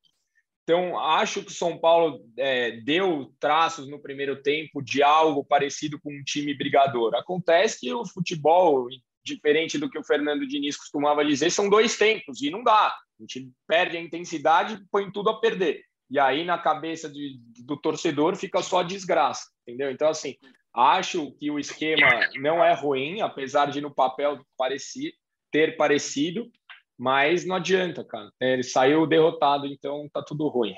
[0.65, 5.99] Então, acho que o São Paulo é, deu traços no primeiro tempo de algo parecido
[6.01, 7.15] com um time brigador.
[7.15, 8.89] Acontece que o futebol,
[9.25, 12.89] diferente do que o Fernando Diniz costumava dizer, são dois tempos, e não dá.
[12.89, 15.83] A gente perde a intensidade e põe tudo a perder.
[16.11, 19.91] E aí, na cabeça de, do torcedor, fica só desgraça, entendeu?
[19.91, 20.37] Então, assim,
[20.75, 25.13] acho que o esquema não é ruim, apesar de no papel parecer,
[25.51, 26.51] ter parecido,
[26.99, 28.31] mas não adianta, cara.
[28.41, 30.75] Ele saiu derrotado, então tá tudo ruim.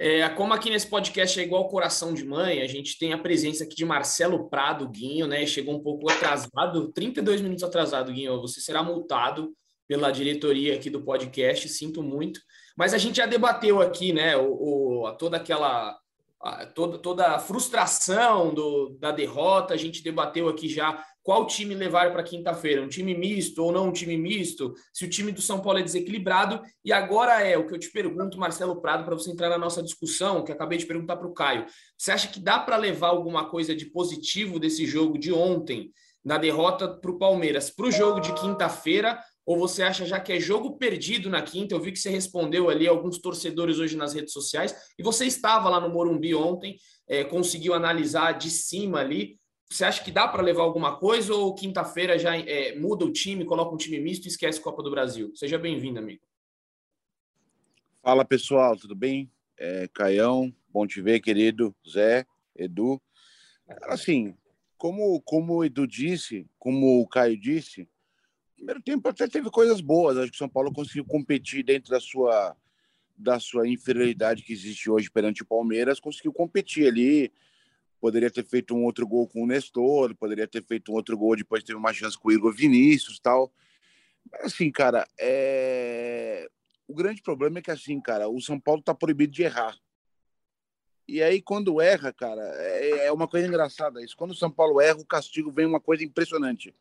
[0.00, 3.64] É, como aqui nesse podcast é igual coração de mãe, a gente tem a presença
[3.64, 5.44] aqui de Marcelo Prado, Guinho, né?
[5.44, 8.40] Chegou um pouco atrasado, 32 minutos atrasado, Guinho.
[8.40, 9.52] Você será multado
[9.88, 12.40] pela diretoria aqui do podcast, sinto muito.
[12.76, 15.98] Mas a gente já debateu aqui, né, o, o toda aquela
[16.40, 21.74] a, toda, toda a frustração do, da derrota, a gente debateu aqui já qual time
[21.74, 25.42] levar para quinta-feira, um time misto ou não um time misto, se o time do
[25.42, 26.62] São Paulo é desequilibrado.
[26.82, 29.82] E agora é o que eu te pergunto, Marcelo Prado, para você entrar na nossa
[29.82, 31.66] discussão, que acabei de perguntar para o Caio.
[31.98, 35.90] Você acha que dá para levar alguma coisa de positivo desse jogo de ontem,
[36.24, 39.20] na derrota para o Palmeiras, para o jogo de quinta-feira?
[39.44, 41.74] Ou você acha já que é jogo perdido na quinta?
[41.74, 45.68] Eu vi que você respondeu ali alguns torcedores hoje nas redes sociais e você estava
[45.68, 49.38] lá no Morumbi ontem, é, conseguiu analisar de cima ali.
[49.70, 53.44] Você acha que dá para levar alguma coisa ou quinta-feira já é, muda o time,
[53.44, 55.30] coloca um time misto e esquece Copa do Brasil?
[55.34, 56.22] Seja bem-vindo, amigo.
[58.02, 59.30] Fala pessoal, tudo bem?
[59.58, 61.76] É, Caião, bom te ver, querido.
[61.86, 62.24] Zé,
[62.56, 63.00] Edu.
[63.82, 64.34] Assim,
[64.78, 67.86] como, como o Edu disse, como o Caio disse,
[68.56, 70.16] primeiro tempo até teve coisas boas.
[70.16, 72.56] Acho que o São Paulo conseguiu competir dentro da sua,
[73.16, 77.30] da sua inferioridade que existe hoje perante o Palmeiras, conseguiu competir ali
[78.00, 81.36] poderia ter feito um outro gol com o Nestor, poderia ter feito um outro gol,
[81.36, 83.52] depois teve uma chance com o Igor Vinícius tal.
[84.30, 86.48] Mas, assim, cara, é...
[86.86, 89.76] o grande problema é que, assim, cara, o São Paulo tá proibido de errar.
[91.06, 94.14] E aí, quando erra, cara, é, é uma coisa engraçada isso.
[94.14, 96.74] Quando o São Paulo erra, o castigo vem uma coisa impressionante.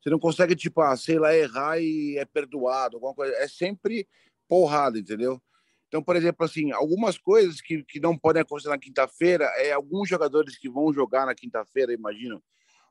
[0.00, 3.32] Você não consegue, tipo, ah, sei lá, errar e é perdoado, alguma coisa.
[3.36, 4.08] É sempre
[4.48, 5.40] porrada, entendeu?
[5.88, 10.08] Então, por exemplo, assim, algumas coisas que, que não podem acontecer na quinta-feira é alguns
[10.08, 12.42] jogadores que vão jogar na quinta-feira, imagino,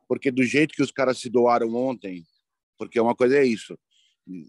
[0.07, 2.23] porque do jeito que os caras se doaram ontem,
[2.77, 3.77] porque uma coisa é isso,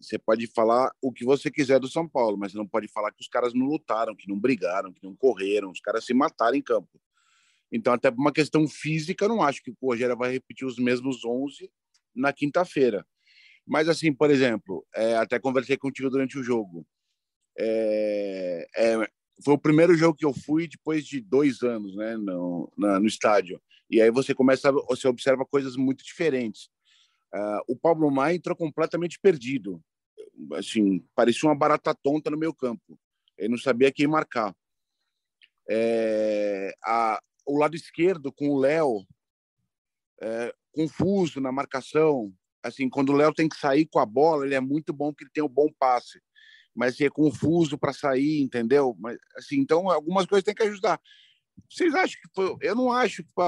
[0.01, 3.13] você pode falar o que você quiser do São Paulo, mas você não pode falar
[3.13, 6.57] que os caras não lutaram, que não brigaram, que não correram, os caras se mataram
[6.57, 7.01] em campo.
[7.71, 10.79] Então, até por uma questão física, eu não acho que o Rogério vai repetir os
[10.79, 11.71] mesmos 11
[12.15, 13.07] na quinta-feira.
[13.67, 16.87] Mas, assim, por exemplo, é, até conversei contigo durante o jogo.
[17.59, 19.11] É, é,
[19.45, 23.07] foi o primeiro jogo que eu fui depois de dois anos, né, no, na, no
[23.07, 23.61] estádio.
[23.91, 26.71] E aí você começa, você observa coisas muito diferentes.
[27.35, 29.83] Uh, o Pablo Maia entrou completamente perdido,
[30.55, 32.99] assim, parecia uma barata tonta no meio campo.
[33.37, 34.55] Ele não sabia quem marcar.
[35.69, 39.05] É, a, o lado esquerdo com o Léo
[40.21, 42.33] é, confuso na marcação.
[42.63, 45.25] Assim, quando o Léo tem que sair com a bola, ele é muito bom porque
[45.25, 46.21] ele tem um bom passe
[46.79, 48.97] mas é confuso para sair, entendeu?
[49.01, 51.01] Mas, assim, então, algumas coisas tem que ajudar.
[51.69, 52.57] Vocês acham que foi.
[52.61, 53.45] Eu não acho que foi,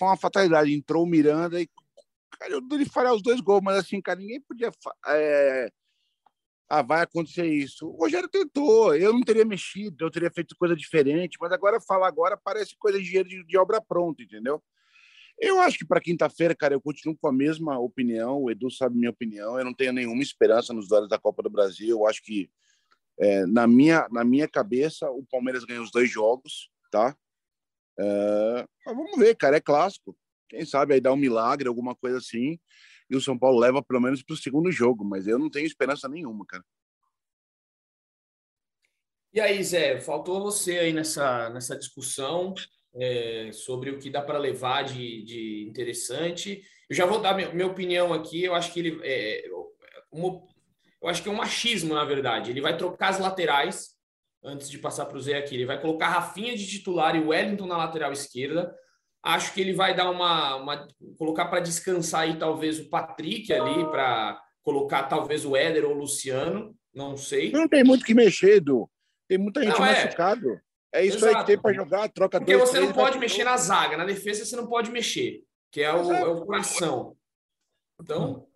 [0.00, 0.72] uma fatalidade.
[0.72, 1.68] Entrou o Miranda e.
[2.38, 4.72] Cara, eu ele faria os dois gols, mas assim, cara, ninguém podia.
[5.06, 5.70] É...
[6.66, 7.86] Ah, vai acontecer isso.
[7.86, 12.08] O Rogério tentou, eu não teria mexido, eu teria feito coisa diferente, mas agora falar
[12.08, 14.62] agora parece coisa de, de obra pronta, entendeu?
[15.38, 18.42] Eu acho que para quinta-feira, cara, eu continuo com a mesma opinião.
[18.42, 19.58] O Edu sabe minha opinião.
[19.58, 21.88] Eu não tenho nenhuma esperança nos duelos da Copa do Brasil.
[21.88, 22.50] Eu acho que,
[23.18, 27.16] é, na, minha, na minha cabeça, o Palmeiras ganha os dois jogos, tá?
[27.98, 30.16] É, mas vamos ver, cara, é clássico.
[30.48, 32.58] Quem sabe aí dá um milagre, alguma coisa assim,
[33.08, 35.04] e o São Paulo leva pelo menos para o segundo jogo.
[35.04, 36.64] Mas eu não tenho esperança nenhuma, cara.
[39.32, 42.54] E aí, Zé, faltou você aí nessa, nessa discussão
[42.94, 46.62] é, sobre o que dá para levar de, de, interessante.
[46.88, 48.44] Eu já vou dar minha, minha opinião aqui.
[48.44, 49.44] Eu acho que ele é
[50.10, 50.42] uma,
[51.02, 52.50] eu acho que é um machismo, na verdade.
[52.50, 53.90] Ele vai trocar as laterais
[54.44, 55.54] antes de passar para o Zé aqui.
[55.54, 58.74] Ele vai colocar Rafinha de titular e Wellington na lateral esquerda.
[59.22, 63.84] Acho que ele vai dar uma, uma colocar para descansar aí talvez o Patrick ali
[63.86, 67.50] para colocar talvez o Éder ou o Luciano, não sei.
[67.52, 68.88] Não tem muito que mexer, Edu.
[69.28, 70.04] Tem muita gente não, é.
[70.04, 70.52] machucado.
[70.52, 70.60] É
[71.00, 71.36] isso Exato.
[71.36, 74.04] aí que tem para jogar, troca Porque dois, você não pode mexer na zaga, na
[74.04, 77.16] defesa você não pode mexer, que é o, é o coração.
[78.00, 78.48] Então, o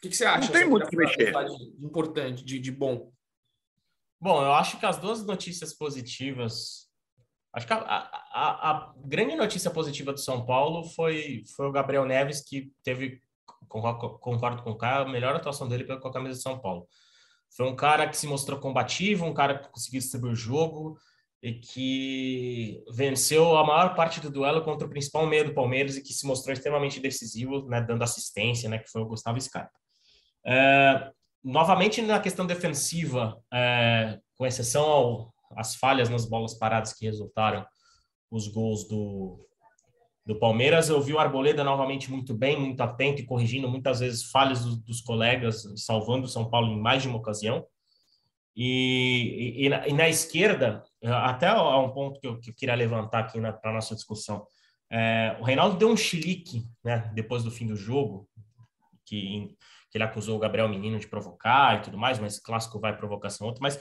[0.00, 0.46] que, que, você acha?
[0.46, 1.32] Não tem muito que mexer.
[1.32, 3.12] De importante, de, de bom.
[4.20, 6.88] Bom, eu acho que as duas notícias positivas.
[7.52, 12.04] Acho que a, a, a, grande notícia positiva do São Paulo foi, foi o Gabriel
[12.04, 13.22] Neves, que teve,
[13.68, 16.88] concordo com o Caio, a melhor atuação dele com a camisa de São Paulo.
[17.56, 20.98] Foi um cara que se mostrou combativo, um cara que conseguiu distribuir o jogo,
[21.44, 26.02] e que venceu a maior parte do duelo contra o principal meio do Palmeiras e
[26.02, 29.70] que se mostrou extremamente decisivo, né, dando assistência, né, que foi o Gustavo Scarpa.
[30.46, 31.10] É,
[31.44, 37.62] novamente na questão defensiva, é, com exceção às falhas nas bolas paradas que resultaram
[38.30, 39.46] os gols do,
[40.24, 44.30] do Palmeiras, eu vi o Arboleda novamente muito bem, muito atento e corrigindo muitas vezes
[44.30, 47.66] falhas dos colegas, salvando o São Paulo em mais de uma ocasião.
[48.56, 53.20] E, e, e, na, esquerda, até há um ponto que eu, que eu queria levantar
[53.20, 54.46] aqui para a nossa discussão.
[54.90, 58.28] É, o Reinaldo deu um chilique né, depois do fim do jogo,
[59.04, 59.56] que,
[59.90, 63.46] que ele acusou o Gabriel Menino de provocar e tudo mais, mas clássico vai provocação
[63.46, 63.60] outra.
[63.60, 63.78] Mas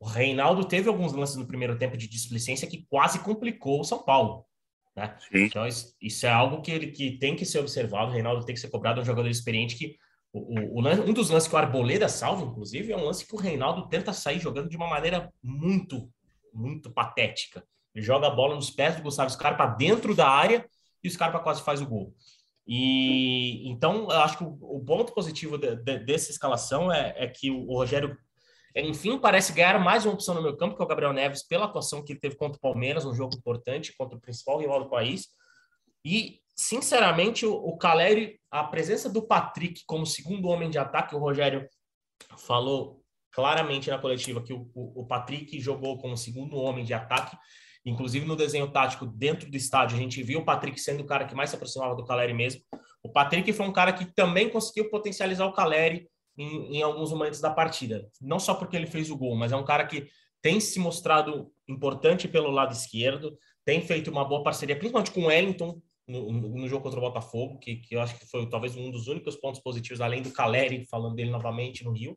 [0.00, 4.02] o Reinaldo teve alguns lances no primeiro tempo de displicência que quase complicou o São
[4.02, 4.46] Paulo.
[4.96, 5.14] Né?
[5.32, 8.10] Então, isso, isso, é algo que, ele, que tem que ser observado.
[8.10, 9.96] O Reinaldo tem que ser cobrado, é um jogador experiente que
[10.36, 13.38] o, o, um dos lances que o Arboleda salva, inclusive, é um lance que o
[13.38, 16.10] Reinaldo tenta sair jogando de uma maneira muito,
[16.52, 17.64] muito patética.
[17.94, 20.68] Ele joga a bola nos pés do Gustavo Scarpa dentro da área
[21.02, 22.14] e o Scarpa quase faz o gol.
[22.66, 27.26] E então, eu acho que o, o ponto positivo de, de, dessa escalação é, é
[27.28, 28.18] que o, Rogério,
[28.74, 31.64] enfim, parece ganhar mais uma opção no meu campo, que é o Gabriel Neves, pela
[31.64, 34.90] atuação que ele teve contra o Palmeiras, um jogo importante contra o principal rival do
[34.90, 35.28] país.
[36.04, 41.18] E sinceramente, o, o Caleri, a presença do Patrick como segundo homem de ataque, o
[41.18, 41.68] Rogério
[42.38, 47.36] falou claramente na coletiva que o, o, o Patrick jogou como segundo homem de ataque.
[47.84, 51.26] Inclusive no desenho tático dentro do estádio, a gente viu o Patrick sendo o cara
[51.26, 52.62] que mais se aproximava do Caleri mesmo.
[53.02, 57.40] O Patrick foi um cara que também conseguiu potencializar o Caleri em, em, alguns momentos
[57.40, 58.08] da partida.
[58.20, 60.08] Não só porque ele fez o gol, mas é um cara que
[60.42, 65.26] tem se mostrado importante pelo lado esquerdo, tem feito uma boa parceria, principalmente com o
[65.26, 68.90] Wellington no, no jogo contra o Botafogo, que, que eu acho que foi talvez um
[68.90, 72.16] dos únicos pontos positivos, além do Caleri, falando dele novamente no Rio.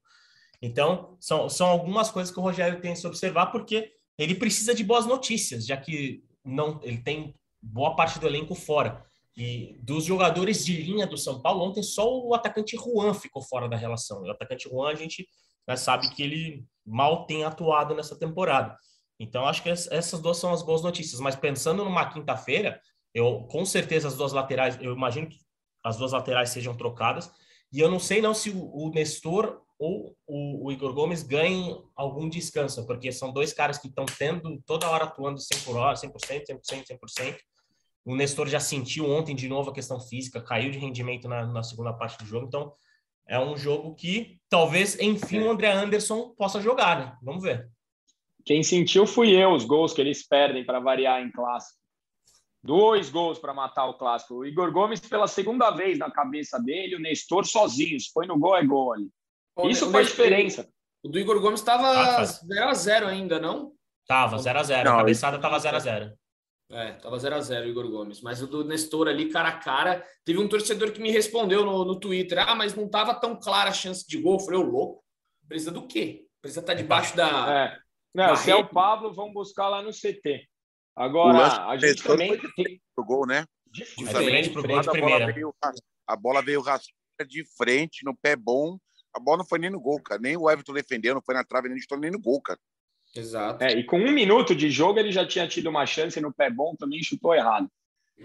[0.62, 4.84] Então, são, são algumas coisas que o Rogério tem que observar, porque ele precisa de
[4.84, 9.06] boas notícias, já que não ele tem boa parte do elenco fora.
[9.36, 13.70] E dos jogadores de linha do São Paulo, ontem só o atacante Juan ficou fora
[13.70, 14.22] da relação.
[14.22, 15.26] O atacante Juan, a gente
[15.66, 18.76] né, sabe que ele mal tem atuado nessa temporada.
[19.18, 21.22] Então, acho que essas duas são as boas notícias.
[21.22, 22.82] Mas pensando numa quinta-feira,
[23.14, 25.40] eu com certeza as duas laterais, eu imagino que
[25.84, 27.32] as duas laterais sejam trocadas.
[27.72, 31.82] E eu não sei não se o, o Nestor ou o, o, Igor Gomes ganhem
[31.96, 35.96] algum descanso, porque são dois caras que estão tendo toda hora atuando 100 por hora,
[35.96, 36.12] 100%,
[36.46, 37.38] 100%, 100%.
[38.04, 41.64] O Nestor já sentiu ontem de novo a questão física, caiu de rendimento na, na
[41.64, 42.48] segunda parte do jogo.
[42.48, 42.74] Então,
[43.28, 47.18] é um jogo que talvez, enfim, o André Anderson possa jogar, né?
[47.22, 47.70] Vamos ver.
[48.44, 51.79] Quem sentiu fui eu, os gols que eles perdem para variar em clássico.
[52.64, 54.36] Dois gols para matar o clássico.
[54.36, 58.00] O Igor Gomes pela segunda vez na cabeça dele, o Nestor sozinho.
[58.00, 59.10] Se põe no gol, é gol ali.
[59.64, 60.70] Isso faz diferença.
[61.04, 63.72] O do Igor Gomes estava 0x0 ainda, não?
[64.06, 64.88] Tava, 0x0.
[64.88, 66.14] A, a cabeçada estava 0x0.
[66.72, 68.22] É, tava 0 a 0 Igor Gomes.
[68.22, 71.84] Mas o do Nestor ali, cara a cara, teve um torcedor que me respondeu no,
[71.84, 74.34] no Twitter: ah, mas não tava tão clara a chance de gol.
[74.36, 75.04] Eu falei, ô louco,
[75.48, 76.26] precisa do quê?
[76.42, 77.52] Precisa estar tá debaixo da.
[77.52, 77.78] É.
[78.14, 78.60] Não, da se rede.
[78.60, 80.48] é o Pablo, vamos buscar lá no CT.
[81.00, 82.38] Agora, a gente também.
[82.58, 82.82] Tem...
[82.98, 83.46] O gol, né?
[83.72, 84.92] Diferente pro primeira.
[84.92, 85.56] A bola veio,
[86.06, 86.62] a bola veio
[87.26, 88.78] de frente, no pé bom.
[89.14, 90.20] A bola não foi nem no gol, cara.
[90.20, 92.60] Nem o Everton defendeu, não foi na trave, nem nem no gol, cara.
[93.16, 93.64] Exato.
[93.64, 96.50] É, e com um minuto de jogo ele já tinha tido uma chance no pé
[96.50, 97.72] bom, também chutou errado.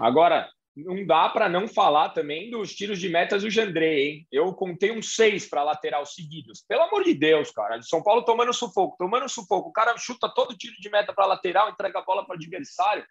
[0.01, 4.29] Agora, não dá para não falar também dos tiros de metas do Jandrei, hein?
[4.31, 6.65] Eu contei uns seis para lateral seguidos.
[6.67, 7.79] Pelo amor de Deus, cara.
[7.79, 9.69] De São Paulo tomando sufoco, tomando sufoco.
[9.69, 13.07] O cara chuta todo tiro de meta para lateral, entrega a bola para o adversário.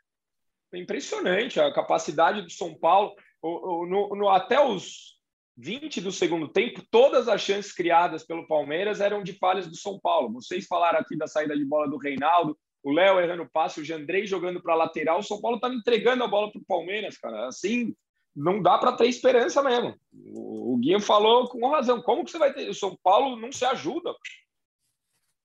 [0.74, 3.16] É impressionante a capacidade do São Paulo.
[3.42, 5.14] No, no, até os
[5.56, 10.00] 20 do segundo tempo, todas as chances criadas pelo Palmeiras eram de falhas do São
[10.00, 10.34] Paulo.
[10.34, 14.28] Vocês falaram aqui da saída de bola do Reinaldo, o Léo errando passe, o Jandrei
[14.28, 17.48] jogando para lateral, o São Paulo estava entregando a bola para o Palmeiras, cara.
[17.48, 17.96] Assim,
[18.36, 19.98] não dá para ter esperança mesmo.
[20.12, 22.02] O, o Guia falou com razão.
[22.02, 22.70] Como que você vai ter?
[22.70, 24.14] O São Paulo não se ajuda.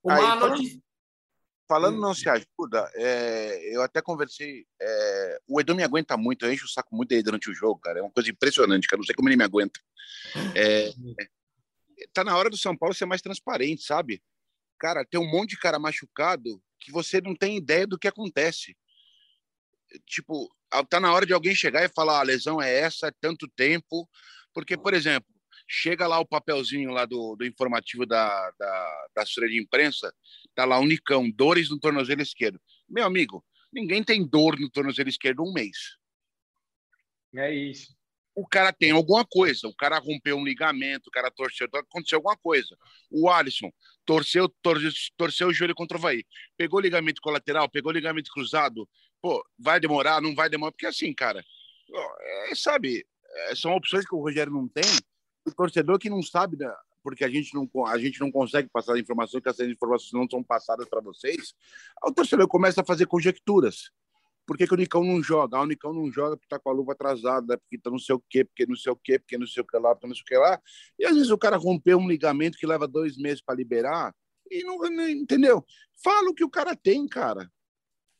[0.02, 0.82] Uma Aí, notícia.
[1.68, 4.66] Falando não se ajuda, é, eu até conversei.
[4.80, 7.78] É, o Edu me aguenta muito, eu encho o saco muito dele durante o jogo,
[7.78, 7.98] cara.
[7.98, 8.98] É uma coisa impressionante, cara.
[8.98, 9.78] Não sei como ele me aguenta.
[10.56, 10.90] É,
[12.14, 14.22] tá na hora do São Paulo ser mais transparente, sabe?
[14.78, 18.76] Cara, tem um monte de cara machucado que você não tem ideia do que acontece.
[20.06, 20.48] Tipo,
[20.88, 23.48] tá na hora de alguém chegar e falar: ah, a lesão é essa, é tanto
[23.48, 24.08] tempo.
[24.52, 25.28] Porque, por exemplo,
[25.66, 30.12] chega lá o papelzinho lá do, do informativo da, da, da assessoria de imprensa,
[30.54, 32.60] tá lá unicão, dores no tornozelo esquerdo.
[32.88, 35.96] Meu amigo, ninguém tem dor no tornozelo esquerdo um mês.
[37.34, 37.97] É isso.
[38.38, 42.36] O cara tem alguma coisa, o cara rompeu um ligamento, o cara torceu, aconteceu alguma
[42.36, 42.78] coisa.
[43.10, 43.68] O Alisson
[44.06, 46.24] torceu, torceu, torceu o joelho contra o Havaí.
[46.56, 48.88] Pegou ligamento colateral, pegou ligamento cruzado.
[49.20, 51.44] Pô, vai demorar, não vai demorar, porque assim, cara,
[52.50, 54.84] é, sabe, é, são opções que o Rogério não tem
[55.44, 56.56] o torcedor que não sabe,
[57.02, 60.28] porque a gente não, a gente não consegue passar a informação, que essas informações não
[60.30, 61.54] são passadas para vocês,
[62.04, 63.90] o torcedor começa a fazer conjecturas.
[64.48, 65.58] Por que, que o Nicão não joga?
[65.58, 68.14] Ah, o Nicão não joga porque está com a luva atrasada, porque tá não sei
[68.14, 70.14] o quê, porque não sei o quê, porque não sei o que lá, porque não
[70.14, 70.58] sei o que lá.
[70.98, 74.14] E às vezes o cara rompeu um ligamento que leva dois meses para liberar
[74.50, 75.62] e não, entendeu?
[76.02, 77.52] Fala o que o cara tem, cara.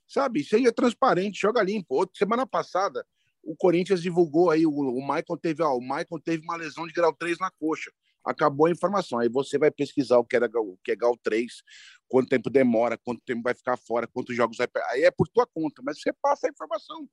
[0.07, 0.45] Sabe?
[0.45, 1.95] Seja transparente, joga limpo.
[1.95, 3.07] Outra, semana passada,
[3.43, 6.93] o Corinthians divulgou aí, o, o Michael teve, ó, o Michael teve uma lesão de
[6.93, 7.91] grau 3 na coxa.
[8.29, 9.18] Acabou a informação.
[9.18, 11.62] Aí você vai pesquisar o que, era, o que é grau 3,
[12.09, 14.68] quanto tempo demora, quanto tempo vai ficar fora, quantos jogos vai.
[14.91, 17.09] Aí é por tua conta, mas você passa a informação.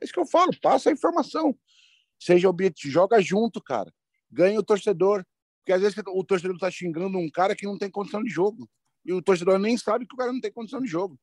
[0.00, 1.56] É isso que eu falo, passa a informação.
[2.18, 3.92] Seja objetivo, joga junto, cara.
[4.30, 5.24] Ganha o torcedor.
[5.60, 8.68] Porque às vezes o torcedor está xingando um cara que não tem condição de jogo.
[9.04, 11.18] E o torcedor nem sabe que o cara não tem condição de jogo.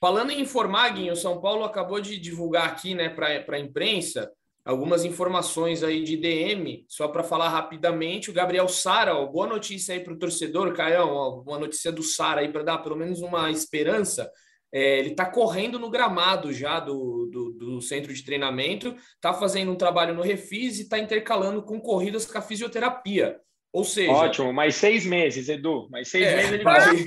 [0.00, 4.32] Falando em informar, Guinho, o São Paulo acabou de divulgar aqui né, para a imprensa
[4.64, 9.94] algumas informações aí de DM, só para falar rapidamente, o Gabriel Sara, ó, boa notícia
[9.94, 13.20] aí para o torcedor, Caião, ó, uma notícia do Sara aí para dar pelo menos
[13.20, 14.30] uma esperança.
[14.70, 19.72] É, ele está correndo no gramado já do, do, do centro de treinamento, está fazendo
[19.72, 23.40] um trabalho no Refis e está intercalando com corridas com a fisioterapia.
[23.72, 24.12] Ou seja.
[24.12, 25.88] Ótimo, mais seis meses, Edu.
[25.90, 27.04] Mais seis é, meses ele vai.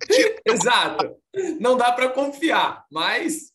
[0.46, 1.16] Exato.
[1.60, 3.52] Não dá para confiar, mas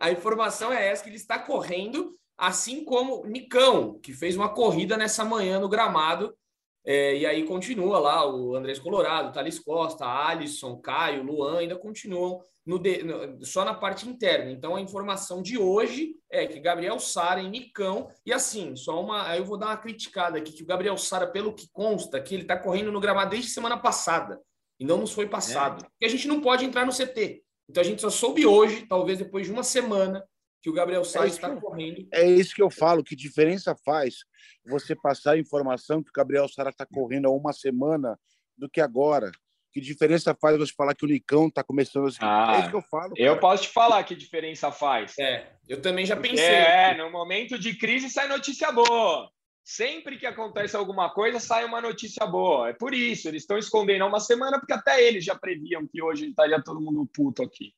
[0.00, 4.96] a informação é essa: que ele está correndo, assim como Nicão, que fez uma corrida
[4.96, 6.34] nessa manhã no gramado.
[6.82, 12.40] É, e aí continua lá o Andrés Colorado, Thales Costa, Alisson, Caio, Luan, ainda continuam
[12.64, 14.50] no de, no, só na parte interna.
[14.50, 19.28] Então a informação de hoje é que Gabriel Sara e Nicão, e assim, só uma.
[19.28, 22.34] Aí eu vou dar uma criticada aqui, que o Gabriel Sara, pelo que consta, que
[22.34, 24.40] ele está correndo no gramado desde semana passada
[24.78, 25.84] e não nos foi passado.
[25.84, 25.88] É.
[26.00, 27.42] E a gente não pode entrar no CT.
[27.68, 30.24] Então a gente só soube hoje, talvez depois de uma semana,
[30.62, 32.06] que o Gabriel Sá é está correndo.
[32.12, 34.24] É isso que eu falo, que diferença faz
[34.66, 38.18] você passar a informação que o Gabriel Sara está correndo há uma semana
[38.56, 39.30] do que agora.
[39.72, 42.50] Que diferença faz você falar que o Nicão está começando a...
[42.50, 43.14] Ah, é isso que eu falo.
[43.14, 43.22] Cara.
[43.22, 45.16] Eu posso te falar que diferença faz.
[45.16, 46.44] É, eu também já pensei.
[46.44, 49.30] É, no momento de crise sai notícia boa.
[49.62, 52.70] Sempre que acontece alguma coisa, sai uma notícia boa.
[52.70, 56.02] É por isso, eles estão escondendo há uma semana, porque até eles já previam que
[56.02, 57.72] hoje estaria todo mundo puto aqui.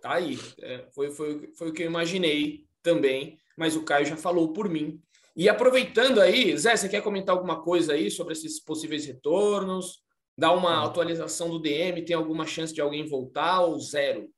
[0.00, 0.38] Tá aí.
[0.60, 4.68] É, foi, foi, foi o que eu imaginei também, mas o Caio já falou por
[4.68, 5.00] mim.
[5.36, 10.02] E aproveitando aí, Zé, você quer comentar alguma coisa aí sobre esses possíveis retornos?
[10.36, 12.04] Dar uma atualização do DM?
[12.04, 14.28] Tem alguma chance de alguém voltar ou zero?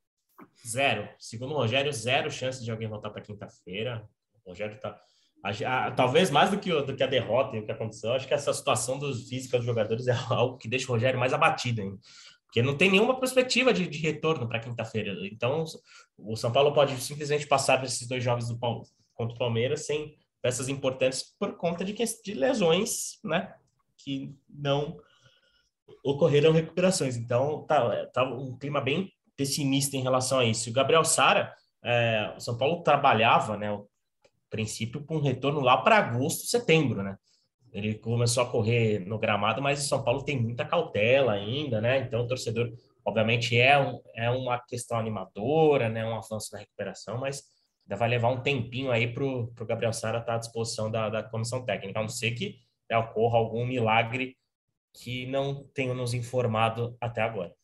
[0.66, 1.08] Zero.
[1.18, 4.06] Segundo o Rogério, zero chance de alguém voltar para quinta-feira.
[4.44, 4.78] O Rogério
[5.42, 8.28] a, a, talvez mais do que, do que a derrota e o que aconteceu, acho
[8.28, 11.80] que essa situação dos física dos jogadores é algo que deixa o Rogério mais abatido
[11.80, 11.98] ainda.
[12.50, 15.14] Porque não tem nenhuma perspectiva de, de retorno para quinta-feira.
[15.30, 15.64] Então,
[16.18, 18.82] o São Paulo pode simplesmente passar esses dois jogos do Paulo,
[19.14, 23.54] contra o Palmeiras sem peças importantes por conta de, de lesões, né?
[23.96, 24.98] Que não
[26.04, 27.16] ocorreram recuperações.
[27.16, 30.70] Então, tá, tá um clima bem pessimista em relação a isso.
[30.70, 33.70] O Gabriel Sara, é, o São Paulo trabalhava, né?
[34.50, 37.16] princípio, com um retorno lá para agosto, setembro, né?
[37.72, 41.98] Ele começou a correr no gramado, mas o São Paulo tem muita cautela ainda, né?
[41.98, 42.72] Então, o torcedor,
[43.04, 46.04] obviamente, é, um, é uma questão animadora, né?
[46.04, 47.44] Um avanço na recuperação, mas
[47.84, 51.22] ainda vai levar um tempinho aí para o Gabriel Sara estar à disposição da, da
[51.22, 52.58] comissão técnica, a não ser que
[52.88, 54.36] né, ocorra algum milagre
[54.92, 57.54] que não tenham nos informado até agora.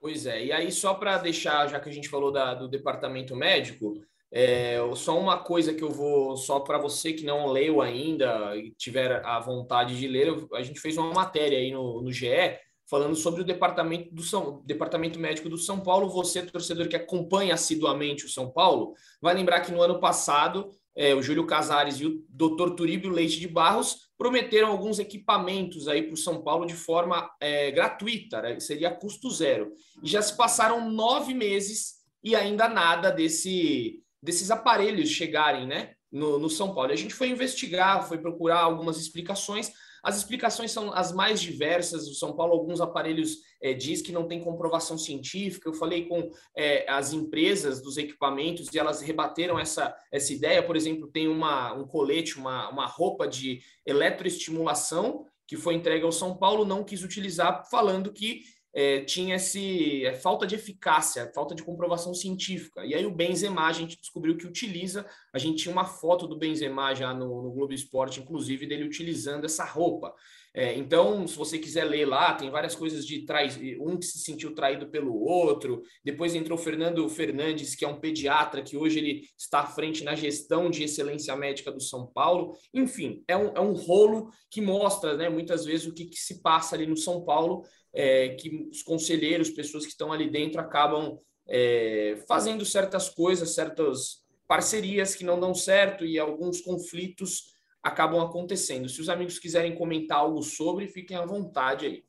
[0.00, 3.34] Pois é, e aí só para deixar, já que a gente falou da, do departamento
[3.34, 4.00] médico,
[4.30, 8.70] é, só uma coisa que eu vou, só para você que não leu ainda e
[8.72, 12.58] tiver a vontade de ler, a gente fez uma matéria aí no, no GE
[12.88, 16.08] falando sobre o departamento do São, departamento médico do São Paulo.
[16.08, 21.14] Você, torcedor que acompanha assiduamente o São Paulo, vai lembrar que no ano passado é,
[21.14, 22.74] o Júlio Casares e o Dr.
[22.74, 27.70] Turíbio Leite de Barros prometeram alguns equipamentos aí para o São Paulo de forma é,
[27.70, 28.58] gratuita, né?
[28.58, 29.72] seria custo zero.
[30.02, 36.38] E já se passaram nove meses e ainda nada desse desses aparelhos chegarem né, no,
[36.38, 36.92] no São Paulo.
[36.92, 39.70] A gente foi investigar, foi procurar algumas explicações.
[40.02, 42.08] As explicações são as mais diversas.
[42.08, 45.68] O São Paulo, alguns aparelhos é, diz que não tem comprovação científica.
[45.68, 50.62] Eu falei com é, as empresas dos equipamentos e elas rebateram essa, essa ideia.
[50.62, 56.12] Por exemplo, tem uma, um colete, uma, uma roupa de eletroestimulação que foi entregue ao
[56.12, 58.42] São Paulo, não quis utilizar, falando que
[58.78, 62.86] é, tinha esse é, falta de eficácia, falta de comprovação científica.
[62.86, 65.04] E aí o Benzema a gente descobriu que utiliza.
[65.32, 69.46] A gente tinha uma foto do Benzema já no, no Globo Esporte, inclusive dele utilizando
[69.46, 70.14] essa roupa.
[70.54, 74.18] É, então, se você quiser ler lá, tem várias coisas de trás, um que se
[74.18, 75.82] sentiu traído pelo outro.
[76.04, 80.14] Depois entrou Fernando Fernandes, que é um pediatra que hoje ele está à frente na
[80.14, 82.56] gestão de excelência médica do São Paulo.
[82.72, 86.40] Enfim, é um, é um rolo que mostra, né, muitas vezes o que, que se
[86.40, 91.18] passa ali no São Paulo é, que os conselheiros, pessoas que estão ali dentro, acabam
[91.46, 98.88] é, fazendo certas coisas, certas parcerias que não dão certo e alguns conflitos acabam acontecendo.
[98.88, 102.04] Se os amigos quiserem comentar algo sobre, fiquem à vontade aí.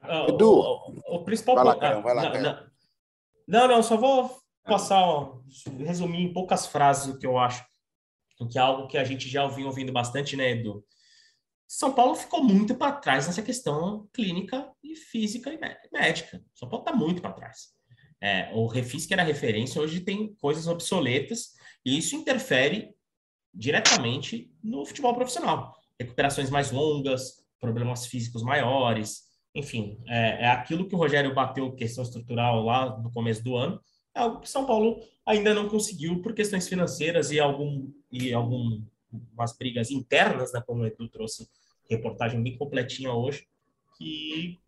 [0.00, 2.66] Ah, Edu, o, o, o principal vai lá, Caio, vai lá, não, não,
[3.46, 4.98] não, não, só vou passar,
[5.78, 7.64] resumir em poucas frases o que eu acho,
[8.50, 10.84] que é algo que a gente já ouviu ouvindo bastante, né, Edu?
[11.74, 15.58] São Paulo ficou muito para trás nessa questão clínica e física e
[15.90, 16.44] médica.
[16.54, 17.68] São Paulo está muito para trás.
[18.20, 22.94] É, o Refis, que era referência, hoje tem coisas obsoletas e isso interfere
[23.54, 25.74] diretamente no futebol profissional.
[25.98, 29.22] Recuperações mais longas, problemas físicos maiores,
[29.54, 33.80] enfim, é, é aquilo que o Rogério bateu questão estrutural lá no começo do ano,
[34.14, 39.56] é algo que São Paulo ainda não conseguiu por questões financeiras e algum e algumas
[39.58, 41.48] brigas internas, né, como o Edu trouxe
[41.90, 43.46] reportagem bem completinha hoje,
[43.96, 44.58] que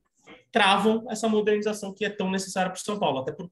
[0.52, 3.18] travam essa modernização que é tão necessária para o São Paulo.
[3.18, 3.50] Até por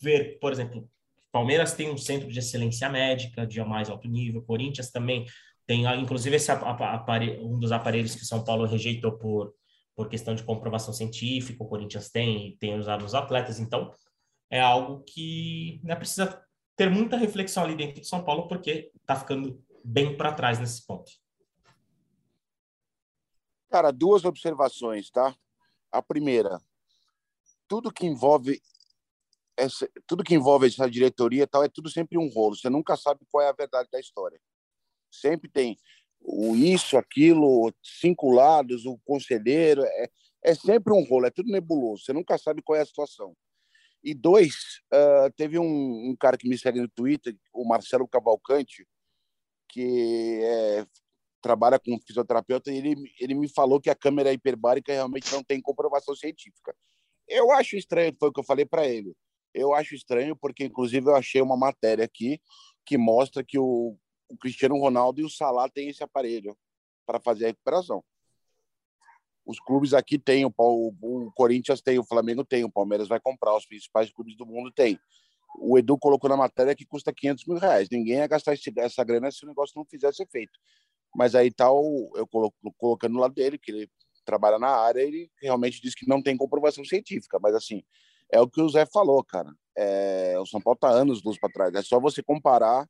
[0.00, 0.88] ver, por exemplo,
[1.30, 5.26] Palmeiras tem um centro de excelência médica de mais alto nível, Corinthians também
[5.66, 6.50] tem, inclusive, esse
[7.40, 9.54] um dos aparelhos que São Paulo rejeitou por,
[9.94, 13.60] por questão de comprovação científica, o Corinthians tem e tem usado nos atletas.
[13.60, 13.90] Então,
[14.50, 16.42] é algo que né, precisa
[16.76, 20.84] ter muita reflexão ali dentro de São Paulo, porque está ficando bem para trás nesse
[20.84, 21.10] ponto.
[23.72, 25.34] Cara, duas observações, tá?
[25.90, 26.60] A primeira,
[27.66, 28.60] tudo que envolve
[29.56, 32.54] essa, tudo que envolve essa diretoria tal é tudo sempre um rolo.
[32.54, 34.38] Você nunca sabe qual é a verdade da história.
[35.10, 35.78] Sempre tem
[36.20, 39.82] o isso, aquilo, cinco lados, o conselheiro.
[39.84, 40.10] É,
[40.44, 42.04] é sempre um rolo, é tudo nebuloso.
[42.04, 43.34] Você nunca sabe qual é a situação.
[44.04, 48.86] E dois, uh, teve um, um, cara que me segue no Twitter, o Marcelo Cavalcante,
[49.66, 50.86] que é,
[51.42, 55.60] trabalha com fisioterapeuta, e ele, ele me falou que a câmera hiperbárica realmente não tem
[55.60, 56.74] comprovação científica.
[57.28, 59.14] Eu acho estranho, foi o que eu falei para ele.
[59.52, 62.40] Eu acho estranho porque, inclusive, eu achei uma matéria aqui
[62.86, 63.96] que mostra que o,
[64.30, 66.56] o Cristiano Ronaldo e o Salah têm esse aparelho
[67.04, 68.02] para fazer a recuperação.
[69.44, 73.56] Os clubes aqui têm, o, o, Corinthians tem, o Flamengo tem, o Palmeiras vai comprar,
[73.56, 74.98] os principais clubes do mundo têm.
[75.58, 77.88] O Edu colocou na matéria que custa 500 mil reais.
[77.90, 80.58] Ninguém ia gastar esse, essa grana se o negócio não fizesse efeito.
[81.14, 83.90] Mas aí tá o, eu coloco, colocando no lado dele, que ele
[84.24, 87.38] trabalha na área, ele realmente diz que não tem comprovação científica.
[87.40, 87.82] Mas assim,
[88.30, 89.52] é o que o Zé falou, cara.
[89.76, 91.74] É, o São Paulo tá anos luz para trás.
[91.74, 92.88] É só você comparar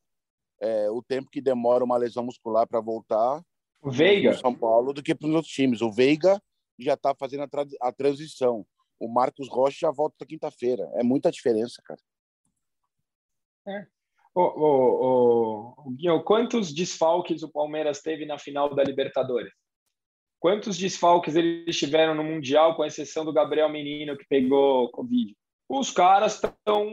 [0.61, 3.43] é, o tempo que demora uma lesão muscular para voltar
[3.83, 5.83] o Veiga São Paulo do que para os outros times.
[5.83, 6.41] O Veiga
[6.79, 8.65] já está fazendo a, tra a, transição.
[8.99, 10.89] O Marcos Rocha já volta quinta-feira.
[10.95, 12.01] É muita diferença, cara.
[13.67, 13.87] É.
[14.35, 19.53] Ô, ô, Guinho, quantos desfalques o Palmeiras teve na final da Libertadores?
[20.41, 25.37] Quantos desfalques eles tiveram no Mundial, com exceção do Gabriel Menino, que pegou Covid?
[25.69, 26.89] Os caras estão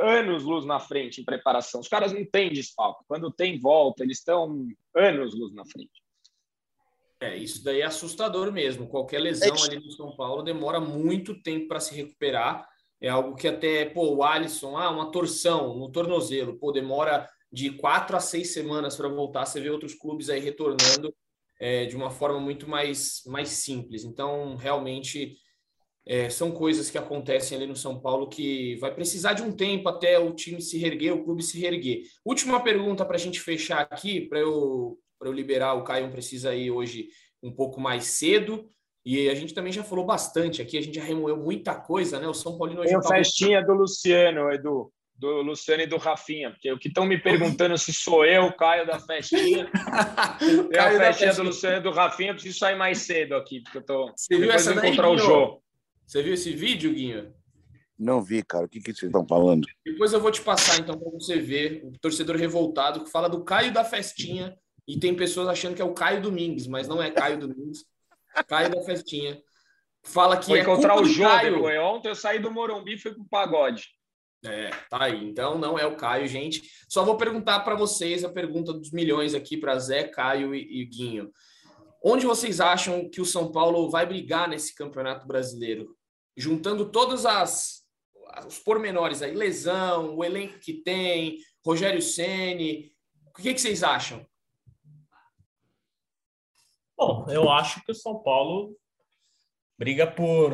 [0.00, 1.80] anos luz na frente em preparação.
[1.80, 3.04] Os caras não têm desfalque.
[3.08, 6.02] Quando tem volta, eles estão anos luz na frente.
[7.20, 8.86] É, isso daí é assustador mesmo.
[8.86, 12.68] Qualquer lesão ali no São Paulo demora muito tempo para se recuperar.
[13.04, 17.68] É algo que até, pô, o Alisson, ah, uma torção no tornozelo, pô, demora de
[17.72, 19.44] quatro a seis semanas para voltar.
[19.44, 21.14] Você vê outros clubes aí retornando
[21.60, 24.04] é, de uma forma muito mais, mais simples.
[24.04, 25.36] Então, realmente,
[26.06, 29.86] é, são coisas que acontecem ali no São Paulo que vai precisar de um tempo
[29.90, 32.04] até o time se reerguer, o clube se reerguer.
[32.24, 36.70] Última pergunta para a gente fechar aqui, para eu, eu liberar, o Caio precisa ir
[36.70, 37.08] hoje
[37.42, 38.66] um pouco mais cedo.
[39.04, 42.26] E a gente também já falou bastante aqui, a gente já remoeu muita coisa, né?
[42.26, 42.88] O São Paulino hoje.
[42.88, 44.90] Tem a tá festinha do Luciano, Edu.
[45.16, 48.84] Do Luciano e do Rafinha, porque o que estão me perguntando se sou eu, Caio
[48.84, 49.70] da festinha.
[50.70, 53.82] Tem a festinha do Luciano e do Rafinha, preciso sair mais cedo aqui, porque eu
[53.82, 54.12] tô.
[54.16, 55.62] Você viu essa encontrar o jogo.
[56.04, 57.32] Você viu esse vídeo, Guinho?
[57.98, 58.66] Não vi, cara.
[58.66, 59.66] O que, que vocês estão falando?
[59.84, 63.44] Depois eu vou te passar, então, para você ver o torcedor revoltado que fala do
[63.44, 67.10] Caio da Festinha e tem pessoas achando que é o Caio Domingues, mas não é
[67.10, 67.84] Caio Domingues.
[68.42, 69.40] Caio da Festinha.
[70.02, 71.30] Fala que Vou é encontrar o jogo.
[71.30, 71.82] Caio.
[71.82, 73.88] Ontem eu saí do Morumbi e fui pro pagode.
[74.44, 75.24] É, tá aí.
[75.24, 76.62] Então não é o Caio, gente.
[76.88, 80.84] Só vou perguntar para vocês a pergunta dos milhões aqui para Zé, Caio e, e
[80.84, 81.30] Guinho.
[82.02, 85.96] Onde vocês acham que o São Paulo vai brigar nesse Campeonato Brasileiro?
[86.36, 87.84] Juntando todas as
[88.46, 92.90] os pormenores aí, lesão, o elenco que tem, Rogério Ceni,
[93.28, 94.26] o que, que vocês acham?
[96.96, 98.76] Bom, eu acho que o São Paulo
[99.78, 100.52] briga por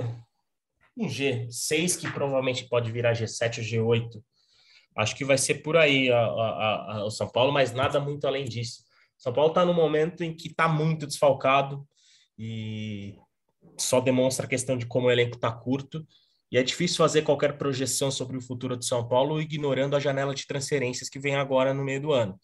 [0.97, 4.23] um G6, que provavelmente pode virar G7 ou G8.
[4.97, 8.27] Acho que vai ser por aí a, a, a, o São Paulo, mas nada muito
[8.27, 8.85] além disso.
[9.17, 11.87] São Paulo está no momento em que está muito desfalcado
[12.39, 13.19] e
[13.77, 16.07] só demonstra a questão de como o elenco está curto.
[16.51, 20.35] E é difícil fazer qualquer projeção sobre o futuro de São Paulo ignorando a janela
[20.35, 22.39] de transferências que vem agora no meio do ano.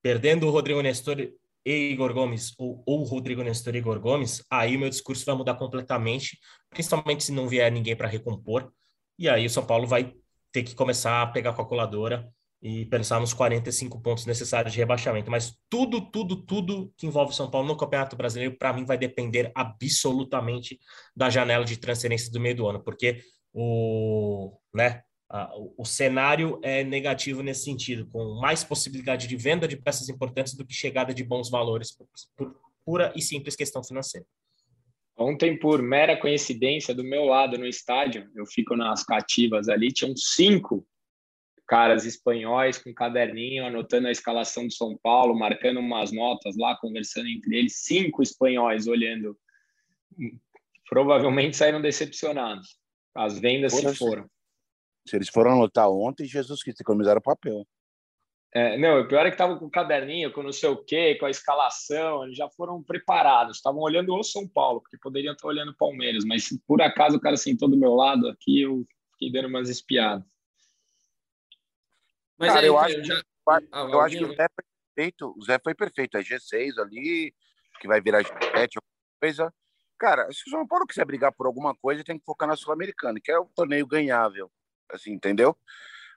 [0.00, 1.16] Perdendo o Rodrigo Nestor
[1.64, 5.54] Igor Gomes, ou, ou Rodrigo Nestor e Igor Gomes, aí o meu discurso vai mudar
[5.54, 6.38] completamente,
[6.70, 8.72] principalmente se não vier ninguém para recompor.
[9.18, 10.14] E aí o São Paulo vai
[10.52, 12.28] ter que começar a pegar a calculadora
[12.62, 15.30] e pensar nos 45 pontos necessários de rebaixamento.
[15.30, 19.50] Mas tudo, tudo, tudo que envolve São Paulo no Campeonato Brasileiro, para mim, vai depender
[19.54, 20.78] absolutamente
[21.16, 26.82] da janela de transferência do meio do ano, porque o, né, a, o, cenário é
[26.82, 31.22] negativo nesse sentido, com mais possibilidade de venda de peças importantes do que chegada de
[31.22, 34.26] bons valores, por, por pura e simples questão financeira.
[35.16, 40.16] Ontem, por mera coincidência, do meu lado no estádio, eu fico nas cativas ali, tinham
[40.16, 40.84] cinco
[41.68, 47.28] caras espanhóis com caderninho, anotando a escalação do São Paulo, marcando umas notas lá, conversando
[47.28, 49.38] entre eles, cinco espanhóis olhando,
[50.88, 52.76] provavelmente saíram decepcionados.
[53.14, 54.28] As vendas se foram.
[55.10, 57.66] Se eles foram anotar ontem, Jesus Cristo, economizaram papel.
[58.54, 61.16] É, não, o pior é que estavam com o caderninho, com não sei o quê,
[61.16, 65.48] com a escalação, eles já foram preparados, estavam olhando o São Paulo, porque poderiam estar
[65.48, 68.86] olhando o Palmeiras, mas se por acaso o cara sentou do meu lado aqui, eu
[69.12, 70.24] fiquei dando umas espiadas.
[72.38, 73.20] Mas cara, aí, eu, acho, já...
[73.48, 77.34] Ah, eu acho que o Zé foi perfeito, o Zé foi perfeito, é G6 ali,
[77.80, 78.78] que vai virar G7,
[79.20, 79.52] coisa.
[79.98, 83.18] Cara, se o São Paulo quiser brigar por alguma coisa, tem que focar na Sul-Americana,
[83.20, 84.50] que é o torneio ganhável,
[84.92, 85.56] assim, entendeu?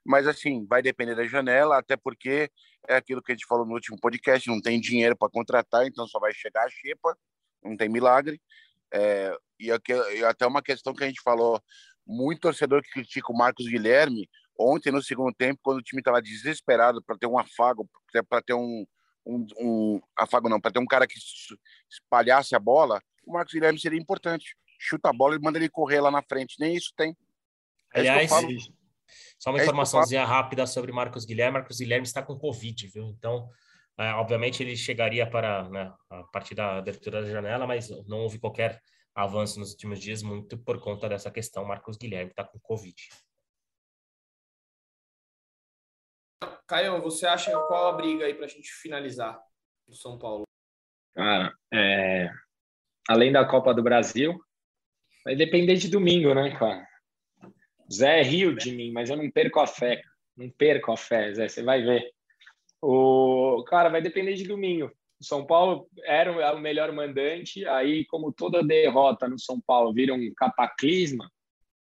[0.06, 2.50] Mas, assim, vai depender da janela, até porque
[2.88, 6.08] é aquilo que a gente falou no último podcast: não tem dinheiro para contratar, então
[6.08, 7.18] só vai chegar a xepa,
[7.64, 8.42] não tem milagre.
[8.94, 11.62] É, e, até uma questão que a gente falou:
[12.06, 16.22] muito torcedor que critica o Marcos Guilherme, ontem no segundo tempo, quando o time estava
[16.22, 17.90] desesperado para ter um afago,
[18.30, 18.86] para ter um,
[19.26, 21.18] um, um afago não, para ter um cara que
[21.90, 24.56] espalhasse a bola, o Marcos Guilherme seria importante.
[24.80, 26.58] Chuta a bola e manda ele correr lá na frente.
[26.60, 27.16] Nem isso tem.
[27.94, 28.30] É Aliás,
[29.38, 31.54] só uma é informaçãozinha rápida sobre Marcos Guilherme.
[31.60, 33.10] Marcos Guilherme está com Covid, viu?
[33.10, 33.50] Então,
[33.98, 38.40] é, obviamente, ele chegaria para né, a partir da abertura da janela, mas não houve
[38.40, 38.82] qualquer
[39.14, 41.66] avanço nos últimos dias, muito por conta dessa questão.
[41.66, 42.96] Marcos Guilherme está com Covid.
[46.66, 49.40] Caio, você acha qual a briga aí para a gente finalizar
[49.88, 50.44] no São Paulo?
[51.14, 52.30] Cara, é...
[53.08, 54.40] além da Copa do Brasil,
[55.24, 56.88] vai depender de domingo, né, cara?
[57.94, 60.02] Zé riu de mim, mas eu não perco a fé.
[60.36, 62.12] Não perco a fé, Zé, você vai ver.
[62.82, 64.92] O cara vai depender de domingo.
[65.22, 70.14] O São Paulo era o melhor mandante, aí como toda derrota no São Paulo vira
[70.14, 71.32] um cataclisma,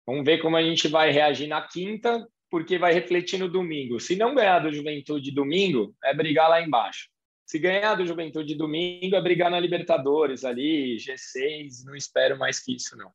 [0.05, 4.01] vamos ver como a gente vai reagir na quinta, porque vai refletir no domingo.
[4.01, 7.09] Se não ganhar do Juventude domingo, é brigar lá embaixo.
[7.45, 12.75] Se ganhar do Juventude domingo, é brigar na Libertadores ali, G6, não espero mais que
[12.75, 13.11] isso não.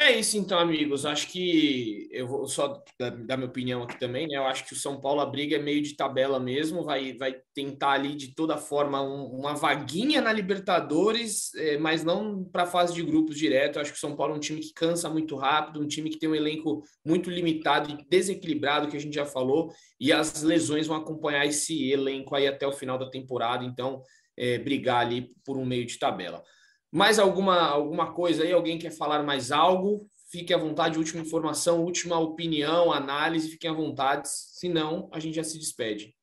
[0.00, 1.04] É isso então, amigos.
[1.04, 4.36] Acho que eu vou só dar minha opinião aqui também, né?
[4.36, 7.34] Eu acho que o São Paulo a briga é meio de tabela mesmo, vai, vai
[7.52, 12.66] tentar ali de toda forma um, uma vaguinha na Libertadores, é, mas não para a
[12.66, 13.76] fase de grupos direto.
[13.76, 16.10] Eu acho que o São Paulo é um time que cansa muito rápido, um time
[16.10, 20.44] que tem um elenco muito limitado e desequilibrado, que a gente já falou, e as
[20.44, 24.00] lesões vão acompanhar esse elenco aí até o final da temporada, então
[24.36, 26.44] é, brigar ali por um meio de tabela.
[26.90, 28.52] Mais alguma, alguma coisa aí?
[28.52, 30.08] Alguém quer falar mais algo?
[30.30, 34.28] Fique à vontade, última informação, última opinião, análise, fiquem à vontade.
[34.28, 36.14] Se não, a gente já se despede.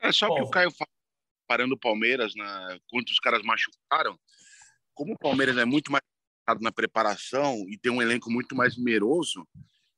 [0.00, 0.70] É só Bom, que o Caio
[1.46, 4.18] parando o Palmeiras, na, quando os caras machucaram,
[4.94, 6.02] como o Palmeiras é muito mais
[6.60, 9.46] na preparação e tem um elenco muito mais numeroso,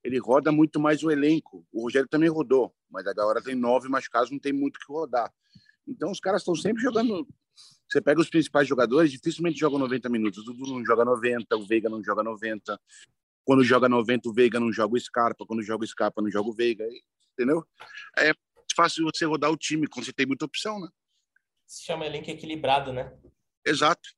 [0.03, 1.66] ele roda muito mais o elenco.
[1.72, 5.32] O Rogério também rodou, mas agora tem nove machucados, não tem muito que rodar.
[5.86, 7.26] Então os caras estão sempre jogando
[7.88, 10.40] você pega os principais jogadores, dificilmente jogam 90 minutos.
[10.40, 12.80] O Dudu não joga 90, o Veiga não joga 90.
[13.44, 15.46] Quando joga 90, o Veiga não joga o Scarpa.
[15.46, 16.84] Quando joga o Scarpa, não joga o Veiga.
[17.32, 17.64] Entendeu?
[18.18, 18.32] É
[18.74, 20.88] fácil você rodar o time quando você tem muita opção, né?
[21.66, 23.16] Se chama elenco equilibrado, né?
[23.64, 24.11] Exato.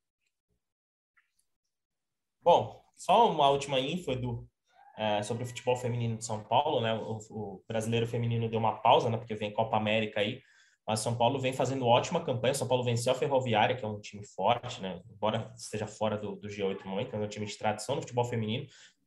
[2.41, 4.49] Bom, só uma última info, Edu,
[4.97, 6.95] é, sobre o futebol feminino de São Paulo, né?
[6.95, 9.19] O, o brasileiro feminino deu uma pausa, né?
[9.19, 10.41] Porque vem Copa América aí.
[10.87, 12.55] Mas São Paulo vem fazendo ótima campanha.
[12.55, 15.01] São Paulo venceu a Ferroviária, que é um time forte, né?
[15.11, 18.25] Embora esteja fora do, do G8 no momento, é um time de tradição no futebol
[18.25, 18.67] feminino.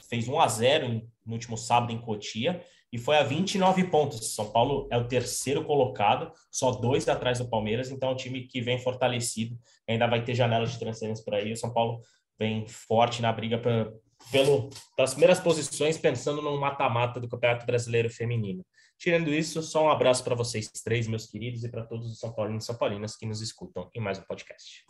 [0.10, 2.62] Fez 1 a 0 no último sábado em Cotia
[2.92, 4.36] e foi a 29 pontos.
[4.36, 8.48] São Paulo é o terceiro colocado, só dois atrás do Palmeiras, então é um time
[8.48, 9.58] que vem fortalecido.
[9.88, 11.52] Ainda vai ter janelas de transferência por aí.
[11.52, 12.02] O São Paulo
[12.38, 13.92] vem forte na briga pra,
[14.32, 18.66] pelo, pelas primeiras posições, pensando no mata-mata do Campeonato Brasileiro Feminino.
[19.00, 22.34] Tirando isso, só um abraço para vocês três, meus queridos, e para todos os São
[22.34, 24.84] Paulinos e São Paulinas que nos escutam em mais um podcast.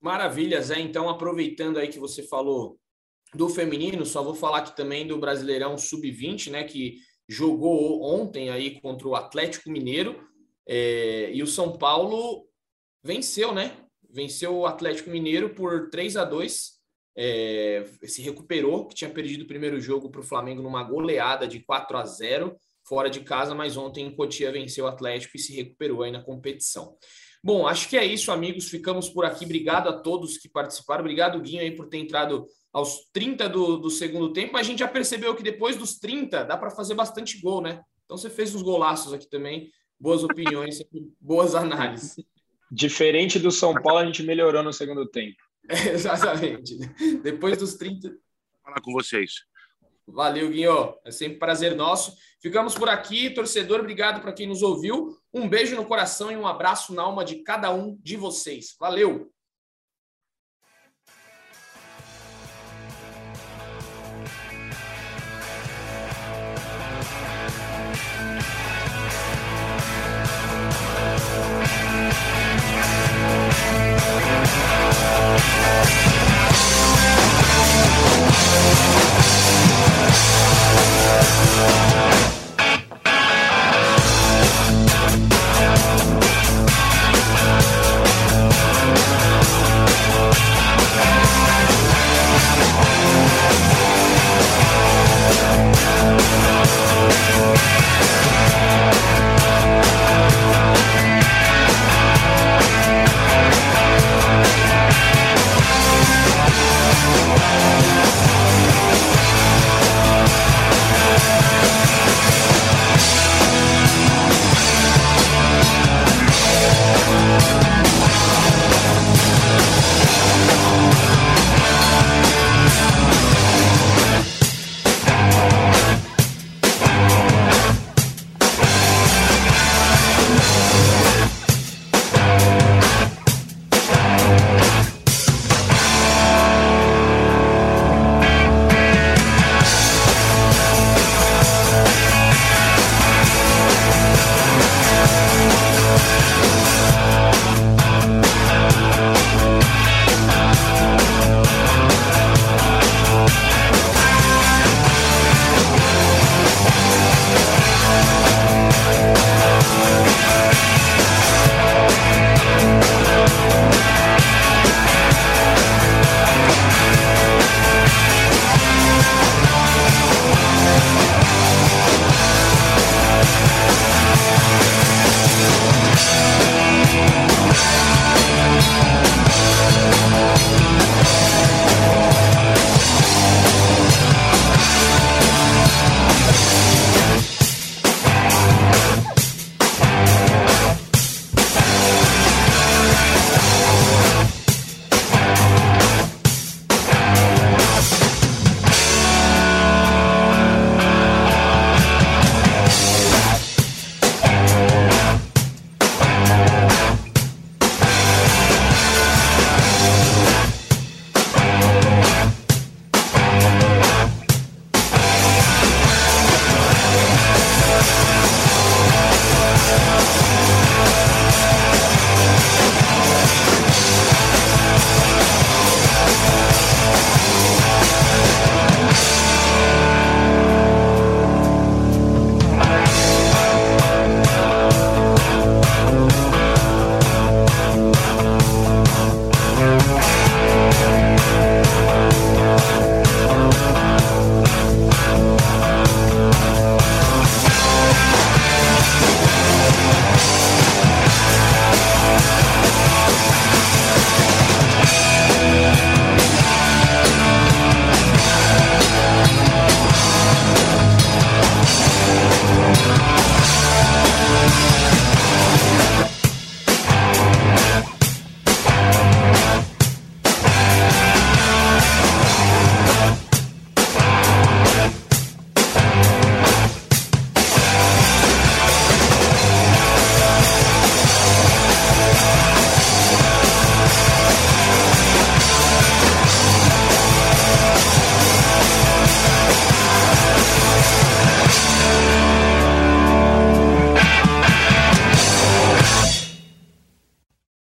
[0.00, 0.80] Maravilha, Zé.
[0.80, 2.80] Então, aproveitando aí que você falou
[3.32, 6.96] do feminino, só vou falar aqui também do Brasileirão Sub-20, né, que
[7.28, 10.28] jogou ontem aí contra o Atlético Mineiro,
[10.66, 12.44] é, e o São Paulo
[13.04, 13.86] venceu, né?
[14.10, 16.72] Venceu o Atlético Mineiro por 3 a 2
[17.16, 21.60] é, se recuperou, que tinha perdido o primeiro jogo para o Flamengo numa goleada de
[21.60, 26.02] 4 a 0 fora de casa, mas ontem Cotia venceu o Atlético e se recuperou
[26.02, 26.96] aí na competição.
[27.44, 28.68] Bom, acho que é isso, amigos.
[28.68, 29.44] Ficamos por aqui.
[29.44, 31.00] Obrigado a todos que participaram.
[31.00, 34.52] Obrigado, Guinho, aí, por ter entrado aos 30 do, do segundo tempo.
[34.52, 37.82] Mas a gente já percebeu que depois dos 30 dá para fazer bastante gol, né?
[38.04, 39.70] Então você fez uns golaços aqui também.
[39.98, 40.78] Boas opiniões,
[41.20, 42.14] boas análises.
[42.70, 45.36] Diferente do São Paulo, a gente melhorou no segundo tempo.
[45.68, 46.78] É, exatamente.
[47.22, 48.08] Depois dos 30.
[48.08, 48.18] Vou
[48.62, 49.32] falar com vocês.
[50.06, 50.94] Valeu, Guinho.
[51.04, 52.16] É sempre um prazer nosso.
[52.40, 53.30] Ficamos por aqui.
[53.30, 55.16] Torcedor, obrigado para quem nos ouviu.
[55.32, 58.74] Um beijo no coração e um abraço na alma de cada um de vocês.
[58.78, 59.32] Valeu!